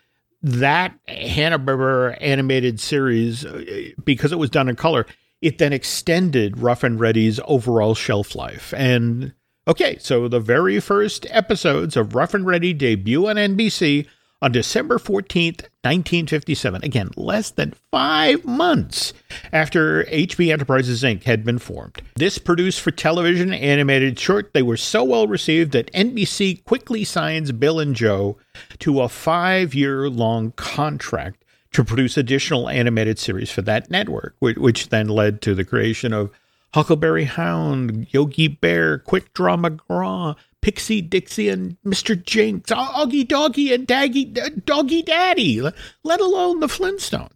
that 0.43 0.95
Hanna-Barbera 1.07 2.17
animated 2.21 2.81
series, 2.81 3.45
uh, 3.45 3.63
because 4.05 4.33
it 4.33 4.39
was 4.39 4.51
done 4.51 4.69
in 4.69 4.77
color, 4.77 5.07
it 5.43 5.59
then 5.59 5.73
extended 5.73 6.59
Rough 6.59 6.83
and 6.83 6.99
Ready's 6.99 7.41
overall 7.45 7.95
shelf 7.95 8.35
life. 8.35 8.73
And 8.77 9.35
okay, 9.69 9.99
so 9.99 10.29
the 10.29 10.41
very 10.41 10.81
first 10.81 11.27
episodes 11.31 11.97
of 11.97 12.15
Rough 12.15 12.35
and 12.35 12.47
Ready 12.47 12.73
debut 12.73 13.29
on 13.29 13.37
NBC 13.37 14.07
on 14.43 14.53
December 14.53 14.99
14th, 14.99 15.63
1957. 15.83 16.85
Again, 16.85 17.11
less 17.17 17.51
than 17.51 17.75
five 17.91 18.45
months 18.45 19.13
after 19.53 20.05
HB 20.05 20.53
Enterprises 20.53 21.03
Inc. 21.03 21.25
had 21.25 21.45
been 21.45 21.59
formed. 21.59 22.03
This 22.17 22.39
produced 22.39 22.81
for 22.81 22.91
television 22.91 23.53
animated 23.53 24.19
short, 24.19 24.53
they 24.53 24.63
were 24.63 24.77
so 24.77 25.05
well 25.05 25.27
received 25.27 25.73
that 25.73 25.93
NBC 25.93 26.65
quickly 26.65 27.05
signs 27.05 27.53
Bill 27.53 27.81
and 27.81 27.95
Joe 27.95 28.39
to 28.81 29.03
a 29.03 29.09
five 29.09 29.75
year 29.75 30.09
long 30.09 30.53
contract 30.53 31.45
to 31.73 31.85
produce 31.85 32.17
additional 32.17 32.69
animated 32.69 33.19
series 33.19 33.51
for 33.51 33.63
that 33.63 33.91
network, 33.91 34.35
which 34.41 34.89
then 34.89 35.09
led 35.09 35.41
to 35.43 35.55
the 35.55 35.65
creation 35.65 36.13
of 36.13 36.31
Huckleberry 36.75 37.25
Hound, 37.25 38.07
Yogi 38.11 38.49
Bear, 38.49 38.99
Quick 38.99 39.33
Draw 39.35 39.57
McGraw, 39.57 40.37
Pixie 40.63 41.01
Dixie 41.01 41.49
and 41.49 41.77
Mr. 41.85 42.21
Jinks, 42.21 42.71
Augie 42.71 43.27
Doggie 43.27 43.73
and 43.73 43.87
Daggy, 43.87 44.39
uh, 44.39 44.51
Doggie 44.65 45.03
Daddy, 45.03 45.61
let 46.03 46.21
alone 46.21 46.61
the 46.61 46.67
Flintstones. 46.67 47.31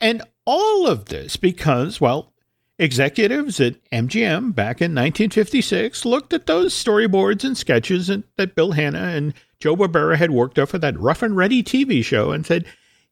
And 0.00 0.22
all 0.44 0.86
of 0.86 1.06
this 1.06 1.36
because, 1.36 2.00
well, 2.00 2.32
executives 2.78 3.60
at 3.60 3.74
MGM 3.90 4.54
back 4.54 4.80
in 4.80 4.94
1956 4.94 6.04
looked 6.04 6.32
at 6.32 6.46
those 6.46 6.72
storyboards 6.72 7.44
and 7.44 7.56
sketches 7.56 8.10
that 8.36 8.54
Bill 8.54 8.72
Hanna 8.72 8.98
and 8.98 9.34
Joe 9.58 9.74
Barbera 9.74 10.16
had 10.16 10.30
worked 10.30 10.58
up 10.58 10.68
for 10.68 10.78
that 10.78 10.98
Rough 10.98 11.22
and 11.22 11.36
Ready 11.36 11.62
TV 11.62 12.04
show 12.04 12.30
and 12.30 12.46
said, 12.46 12.64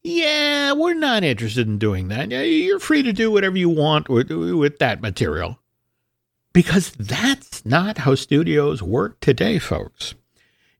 yeah, 0.03 0.73
we're 0.73 0.95
not 0.95 1.25
interested 1.25 1.67
in 1.67 1.79
doing 1.79 2.09
that. 2.09 2.31
You're 2.31 2.79
free 2.79 3.03
to 3.03 3.13
do 3.13 3.31
whatever 3.31 3.59
you 3.59 3.69
want 3.69 4.09
with, 4.09 4.31
with 4.31 4.79
that 4.79 5.01
material. 5.01 5.59
Because 6.57 6.93
that's 6.93 7.67
not 7.67 7.99
how 7.99 8.15
studios 8.15 8.83
work 8.83 9.21
today, 9.21 9.59
folks. 9.59 10.15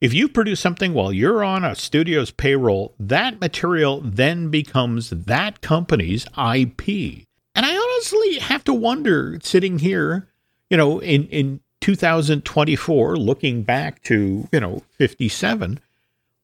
If 0.01 0.15
you 0.15 0.27
produce 0.27 0.59
something 0.59 0.95
while 0.95 1.13
you're 1.13 1.45
on 1.45 1.67
a 1.67 1.75
studio's 1.75 2.31
payroll, 2.31 2.95
that 2.99 3.43
material 3.43 4.01
then 4.01 4.49
becomes 4.49 5.11
that 5.11 5.61
company's 5.61 6.25
IP. 6.29 7.27
And 7.55 7.67
I 7.67 7.77
honestly 7.77 8.39
have 8.39 8.65
to 8.65 8.73
wonder, 8.73 9.39
sitting 9.43 9.79
here, 9.79 10.31
you 10.71 10.79
know, 10.79 10.99
in, 11.01 11.29
in 11.29 11.61
2024, 11.83 13.19
looking 13.19 13.63
back 13.63 14.03
to, 14.05 14.49
you 14.51 14.61
know, 14.61 14.83
57, 14.93 15.79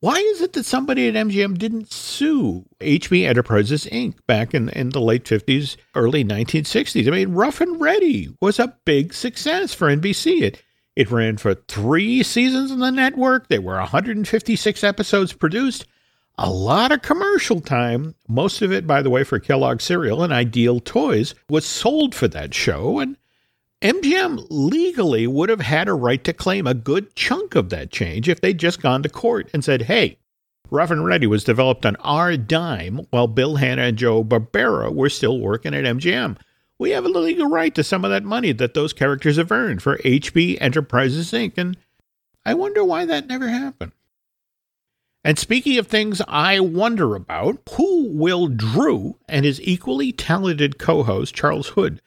why 0.03 0.17
is 0.17 0.41
it 0.41 0.53
that 0.55 0.65
somebody 0.67 1.07
at 1.07 1.15
MGM 1.15 1.59
didn't 1.59 1.93
sue 1.93 2.65
HB 2.81 3.25
Enterprises 3.25 3.87
Inc. 3.87 4.17
back 4.27 4.53
in, 4.53 4.69
in 4.71 4.89
the 4.89 5.01
late 5.01 5.23
50s, 5.23 5.77
early 5.95 6.25
1960s? 6.25 7.07
I 7.07 7.11
mean, 7.13 7.31
Rough 7.31 7.61
and 7.61 7.81
Ready 7.81 8.29
was 8.41 8.59
a 8.59 8.77
big 8.85 9.15
success 9.15 9.73
for 9.73 9.87
NBC. 9.87 10.43
It, 10.43 10.63
it 10.97 11.13
ran 11.13 11.37
for 11.37 11.55
three 11.55 12.25
seasons 12.25 12.73
on 12.73 12.81
the 12.81 12.91
network. 12.91 13.47
There 13.47 13.63
were 13.63 13.77
156 13.77 14.83
episodes 14.83 15.33
produced. 15.35 15.87
a 16.37 16.51
lot 16.51 16.91
of 16.91 17.03
commercial 17.03 17.61
time. 17.61 18.17
Most 18.27 18.61
of 18.61 18.73
it, 18.73 18.89
by 18.89 19.03
the 19.03 19.11
way, 19.11 19.23
for 19.23 19.39
Kellogg 19.39 19.81
cereal 19.81 20.25
and 20.25 20.33
Ideal 20.33 20.81
Toys 20.81 21.33
was 21.49 21.65
sold 21.65 22.13
for 22.13 22.27
that 22.27 22.55
show. 22.55 22.99
And 22.99 23.17
MGM 23.83 24.47
legally 24.49 25.27
would 25.27 25.49
have 25.49 25.61
had 25.61 25.89
a 25.89 25.93
right 25.93 26.23
to 26.23 26.33
claim 26.33 26.69
a 26.69 26.75
good 26.75 27.17
chunk 27.17 27.57
of 27.57 27.71
that 27.71 27.91
change 27.91 28.29
if 28.29 28.41
they'd 28.41 28.59
just 28.59 28.81
gone 28.81 29.03
to 29.03 29.09
court 29.09 29.51
and 29.53 29.65
said, 29.65 29.83
hey, 29.83 30.19
Rough 30.71 30.93
and 30.93 31.05
Ready 31.05 31.27
was 31.27 31.43
developed 31.43 31.85
on 31.85 31.97
our 31.97 32.37
dime 32.37 33.09
while 33.11 33.27
Bill 33.27 33.57
Hanna 33.57 33.83
and 33.83 33.99
Joe 33.99 34.23
Barbera 34.23 34.95
were 34.95 35.09
still 35.09 35.41
working 35.41 35.75
at 35.75 35.83
MGM. 35.83 36.37
We 36.79 36.91
have 36.91 37.05
a 37.05 37.09
legal 37.09 37.51
right 37.51 37.75
to 37.75 37.83
some 37.83 38.05
of 38.05 38.13
that 38.13 38.23
money 38.23 38.53
that 38.53 38.75
those 38.75 38.93
characters 38.93 39.37
have 39.37 39.51
earned 39.51 39.83
for 39.83 39.99
HB 39.99 40.59
Enterprises 40.61 41.33
Inc. 41.33 41.59
And 41.59 41.77
I 42.47 42.55
wonder 42.55 42.85
why 42.85 43.05
that 43.05 43.27
never 43.27 43.49
happened. 43.49 43.91
And 45.25 45.41
speaking 45.41 45.77
of 45.79 45.89
things 45.89 46.23
I 46.29 46.61
wonder 46.61 47.17
about, 47.17 47.59
who 47.73 48.09
will 48.11 48.47
Drew 48.47 49.17
and 49.29 49.45
his 49.45 49.61
equally 49.61 50.13
talented 50.13 50.79
co 50.79 51.03
host, 51.03 51.35
Charles 51.35 51.69
Hood, 51.71 52.01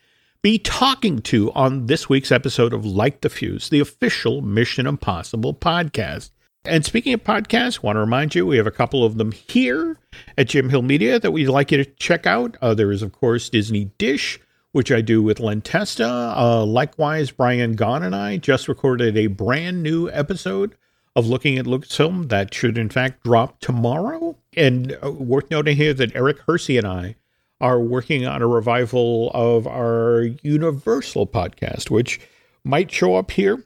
be 0.45 0.60
talking 0.60 1.23
to 1.23 1.51
on 1.53 1.88
this 1.88 2.08
week's 2.08 2.31
episode 2.31 2.71
of 2.71 2.86
Light 2.86 3.23
the 3.23 3.31
Fuse, 3.31 3.69
the 3.69 3.79
official 3.79 4.43
Mission 4.43 4.86
Impossible 4.86 5.55
podcast? 5.55 6.29
And 6.65 6.86
speaking 6.86 7.15
of 7.15 7.23
podcasts, 7.23 7.81
want 7.81 7.95
to 7.95 8.01
remind 8.01 8.36
you 8.36 8.45
we 8.45 8.58
have 8.58 8.67
a 8.67 8.71
couple 8.71 9.03
of 9.03 9.17
them 9.17 9.31
here 9.31 9.97
at 10.38 10.49
Jim 10.49 10.69
Hill 10.69 10.84
Media 10.84 11.19
that 11.19 11.31
we'd 11.31 11.47
like 11.47 11.71
you 11.71 11.84
to 11.84 11.91
check 11.95 12.27
out. 12.27 12.58
Uh, 12.62 12.75
there 12.75 12.91
is, 12.91 13.01
of 13.01 13.12
course, 13.12 13.49
Disney 13.49 13.86
Dish, 13.97 14.39
which 14.71 14.91
I 14.91 15.01
do 15.01 15.23
with 15.23 15.39
Len 15.39 15.62
Testa. 15.62 16.08
Uh, 16.38 16.63
likewise, 16.63 17.31
Brian 17.31 17.75
Gaughan 17.75 18.05
and 18.05 18.15
I 18.15 18.38
just 18.38 18.67
recorded 18.67 19.17
a 19.17 19.25
brand 19.25 19.81
new 19.81 20.12
episode 20.12 20.75
of 21.15 21.25
Looking 21.25 21.58
at 21.58 21.65
Lucasfilm 21.65 22.29
that 22.29 22.53
should, 22.53 22.77
in 22.77 22.89
fact, 22.89 23.23
drop 23.23 23.60
tomorrow. 23.62 24.38
And 24.55 24.95
uh, 25.03 25.10
worth 25.10 25.49
noting 25.49 25.75
here 25.75 25.95
that 25.95 26.15
Eric 26.15 26.38
Hersey 26.45 26.77
and 26.77 26.86
I 26.86 27.15
are 27.61 27.79
working 27.79 28.25
on 28.25 28.41
a 28.41 28.47
revival 28.47 29.31
of 29.33 29.65
our 29.67 30.23
Universal 30.43 31.27
podcast, 31.27 31.89
which 31.89 32.19
might 32.63 32.91
show 32.91 33.15
up 33.15 33.31
here 33.31 33.63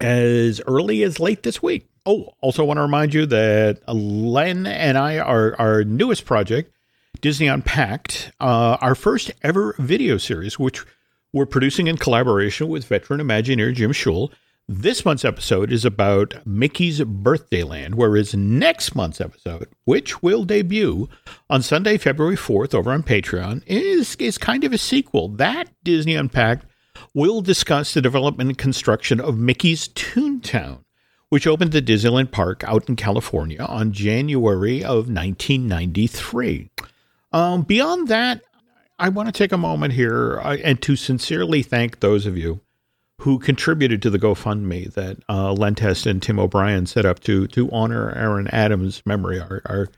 as 0.00 0.60
early 0.66 1.02
as 1.02 1.20
late 1.20 1.42
this 1.42 1.62
week. 1.62 1.88
Oh, 2.04 2.34
also 2.40 2.64
want 2.64 2.78
to 2.78 2.82
remind 2.82 3.14
you 3.14 3.26
that 3.26 3.80
Len 3.88 4.66
and 4.66 4.98
I 4.98 5.18
are 5.18 5.54
our 5.58 5.84
newest 5.84 6.24
project, 6.24 6.74
Disney 7.20 7.46
Unpacked, 7.46 8.32
uh, 8.40 8.76
our 8.80 8.94
first 8.94 9.30
ever 9.42 9.74
video 9.78 10.16
series, 10.18 10.58
which 10.58 10.84
we're 11.32 11.46
producing 11.46 11.86
in 11.86 11.96
collaboration 11.96 12.68
with 12.68 12.86
veteran 12.86 13.20
Imagineer 13.20 13.72
Jim 13.74 13.92
Shull. 13.92 14.32
This 14.74 15.04
month's 15.04 15.26
episode 15.26 15.70
is 15.70 15.84
about 15.84 16.46
Mickey's 16.46 17.04
Birthday 17.04 17.62
Land, 17.62 17.94
whereas 17.94 18.34
next 18.34 18.94
month's 18.94 19.20
episode, 19.20 19.68
which 19.84 20.22
will 20.22 20.44
debut 20.44 21.10
on 21.50 21.60
Sunday, 21.60 21.98
February 21.98 22.36
4th 22.36 22.72
over 22.72 22.90
on 22.90 23.02
Patreon, 23.02 23.62
is, 23.66 24.16
is 24.16 24.38
kind 24.38 24.64
of 24.64 24.72
a 24.72 24.78
sequel. 24.78 25.28
That 25.28 25.68
Disney 25.84 26.14
Unpacked 26.14 26.64
will 27.12 27.42
discuss 27.42 27.92
the 27.92 28.00
development 28.00 28.48
and 28.48 28.56
construction 28.56 29.20
of 29.20 29.36
Mickey's 29.36 29.88
Toontown 29.88 30.78
which 31.28 31.46
opened 31.46 31.74
at 31.74 31.84
Disneyland 31.84 32.30
Park 32.30 32.62
out 32.64 32.88
in 32.88 32.96
California 32.96 33.62
on 33.62 33.92
January 33.92 34.82
of 34.82 35.08
1993. 35.08 36.70
Um, 37.32 37.62
beyond 37.62 38.08
that, 38.08 38.42
I 38.98 39.10
want 39.10 39.28
to 39.28 39.32
take 39.32 39.52
a 39.52 39.58
moment 39.58 39.94
here 39.94 40.40
uh, 40.40 40.56
and 40.62 40.80
to 40.82 40.96
sincerely 40.96 41.62
thank 41.62 42.00
those 42.00 42.26
of 42.26 42.36
you 42.36 42.60
who 43.22 43.38
contributed 43.38 44.02
to 44.02 44.10
the 44.10 44.18
GoFundMe 44.18 44.92
that 44.94 45.16
uh, 45.28 46.10
and 46.10 46.20
Tim 46.20 46.40
O'Brien 46.40 46.86
set 46.86 47.06
up 47.06 47.20
to 47.20 47.46
to 47.48 47.70
honor 47.70 48.10
Aaron 48.16 48.48
Adams' 48.48 49.00
memory, 49.06 49.38
our, 49.38 49.62
our 49.66 49.88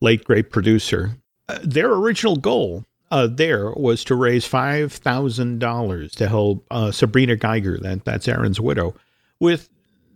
late 0.00 0.24
great 0.24 0.50
producer. 0.50 1.16
Uh, 1.48 1.60
their 1.62 1.92
original 1.92 2.34
goal 2.34 2.84
uh, 3.12 3.28
there 3.30 3.70
was 3.72 4.02
to 4.04 4.16
raise 4.16 4.44
five 4.44 4.92
thousand 4.92 5.60
dollars 5.60 6.12
to 6.16 6.28
help 6.28 6.66
uh, 6.72 6.90
Sabrina 6.90 7.36
Geiger, 7.36 7.78
that 7.78 8.04
that's 8.04 8.26
Aaron's 8.26 8.60
widow, 8.60 8.96
with 9.38 9.68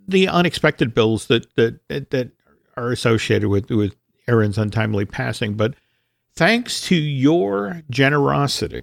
the 0.09 0.27
unexpected 0.27 0.93
bills 0.93 1.29
that 1.29 1.47
that 1.55 1.79
that 1.89 2.31
are 2.77 2.91
associated 2.91 3.49
with 3.49 3.71
with 3.71 3.95
Aaron's 4.27 4.59
untimely 4.59 5.05
passing. 5.05 5.55
But 5.55 5.75
thanks 6.35 6.81
to 6.89 6.97
your 6.97 7.83
generosity, 7.91 8.83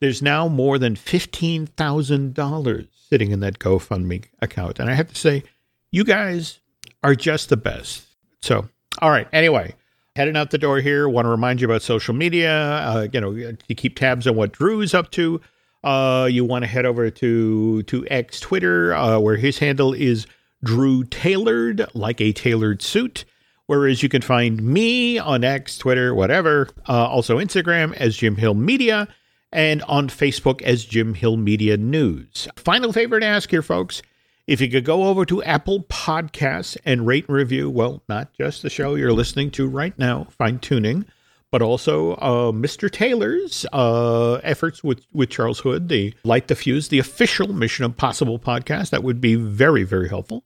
there's 0.00 0.22
now 0.22 0.48
more 0.48 0.78
than 0.78 0.96
fifteen 0.96 1.66
thousand 1.66 2.34
dollars 2.34 2.86
sitting 3.08 3.30
in 3.30 3.40
that 3.40 3.58
GoFundMe 3.58 4.24
account, 4.40 4.78
and 4.78 4.90
I 4.90 4.94
have 4.94 5.08
to 5.08 5.14
say, 5.14 5.44
you 5.90 6.04
guys 6.04 6.60
are 7.02 7.14
just 7.14 7.48
the 7.48 7.56
best. 7.56 8.06
So, 8.40 8.68
all 9.00 9.10
right. 9.10 9.28
Anyway, 9.32 9.74
heading 10.16 10.36
out 10.36 10.50
the 10.50 10.58
door 10.58 10.80
here. 10.80 11.08
Want 11.08 11.26
to 11.26 11.30
remind 11.30 11.60
you 11.60 11.66
about 11.66 11.82
social 11.82 12.14
media. 12.14 12.52
Uh, 12.52 13.08
you 13.12 13.20
know, 13.20 13.52
to 13.52 13.74
keep 13.74 13.96
tabs 13.96 14.26
on 14.26 14.36
what 14.36 14.52
Drew's 14.52 14.94
up 14.94 15.10
to. 15.12 15.40
Uh, 15.82 16.28
you 16.30 16.44
want 16.44 16.62
to 16.62 16.66
head 16.66 16.86
over 16.86 17.10
to 17.10 17.82
to 17.84 18.06
X 18.08 18.40
Twitter, 18.40 18.94
uh, 18.94 19.18
where 19.18 19.36
his 19.36 19.58
handle 19.58 19.92
is 19.92 20.26
Drew 20.64 21.04
Tailored, 21.04 21.86
like 21.94 22.20
a 22.20 22.32
tailored 22.32 22.82
suit. 22.82 23.24
Whereas 23.66 24.02
you 24.02 24.08
can 24.08 24.20
find 24.20 24.62
me 24.62 25.18
on 25.18 25.42
X, 25.42 25.78
Twitter, 25.78 26.14
whatever, 26.14 26.68
uh, 26.86 27.06
also 27.06 27.38
Instagram 27.38 27.94
as 27.94 28.14
Jim 28.16 28.36
Hill 28.36 28.52
Media, 28.54 29.08
and 29.54 29.82
on 29.84 30.08
Facebook 30.08 30.60
as 30.62 30.84
Jim 30.84 31.14
Hill 31.14 31.38
Media 31.38 31.76
News. 31.78 32.48
Final 32.56 32.92
favor 32.92 33.18
to 33.20 33.24
ask 33.24 33.48
here, 33.48 33.62
folks. 33.62 34.02
If 34.46 34.60
you 34.60 34.68
could 34.68 34.84
go 34.84 35.04
over 35.04 35.24
to 35.24 35.42
Apple 35.44 35.84
Podcasts 35.84 36.76
and 36.84 37.06
rate 37.06 37.26
and 37.28 37.36
review, 37.36 37.70
well, 37.70 38.02
not 38.08 38.34
just 38.34 38.60
the 38.60 38.68
show 38.68 38.94
you're 38.94 39.12
listening 39.12 39.50
to 39.52 39.66
right 39.66 39.98
now, 39.98 40.24
fine 40.36 40.58
tuning, 40.58 41.06
but 41.50 41.62
also 41.62 42.14
uh, 42.16 42.52
Mr. 42.52 42.90
Taylor's 42.90 43.64
uh, 43.72 44.34
efforts 44.42 44.84
with, 44.84 45.06
with 45.14 45.30
Charles 45.30 45.60
Hood, 45.60 45.88
the 45.88 46.12
Light 46.24 46.48
the 46.48 46.56
Fuse, 46.56 46.88
the 46.88 46.98
official 46.98 47.54
Mission 47.54 47.86
Impossible 47.86 48.38
podcast. 48.38 48.90
That 48.90 49.04
would 49.04 49.20
be 49.20 49.36
very, 49.36 49.84
very 49.84 50.08
helpful. 50.08 50.44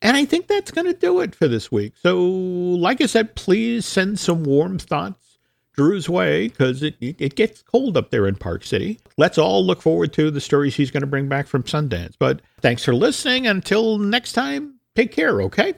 And 0.00 0.16
I 0.16 0.24
think 0.24 0.46
that's 0.46 0.70
going 0.70 0.86
to 0.86 0.94
do 0.94 1.20
it 1.20 1.34
for 1.34 1.46
this 1.46 1.70
week. 1.70 1.94
So, 2.02 2.22
like 2.22 3.02
I 3.02 3.06
said, 3.06 3.34
please 3.34 3.84
send 3.84 4.18
some 4.18 4.44
warm 4.44 4.78
thoughts 4.78 5.29
Drew's 5.72 6.08
way 6.08 6.48
because 6.48 6.82
it, 6.82 6.96
it 7.00 7.36
gets 7.36 7.62
cold 7.62 7.96
up 7.96 8.10
there 8.10 8.26
in 8.26 8.36
Park 8.36 8.64
City. 8.64 9.00
Let's 9.16 9.38
all 9.38 9.64
look 9.64 9.82
forward 9.82 10.12
to 10.14 10.30
the 10.30 10.40
stories 10.40 10.76
he's 10.76 10.90
going 10.90 11.02
to 11.02 11.06
bring 11.06 11.28
back 11.28 11.46
from 11.46 11.62
Sundance. 11.62 12.14
But 12.18 12.42
thanks 12.60 12.84
for 12.84 12.94
listening. 12.94 13.46
Until 13.46 13.98
next 13.98 14.32
time, 14.32 14.76
take 14.94 15.12
care, 15.12 15.40
okay? 15.42 15.74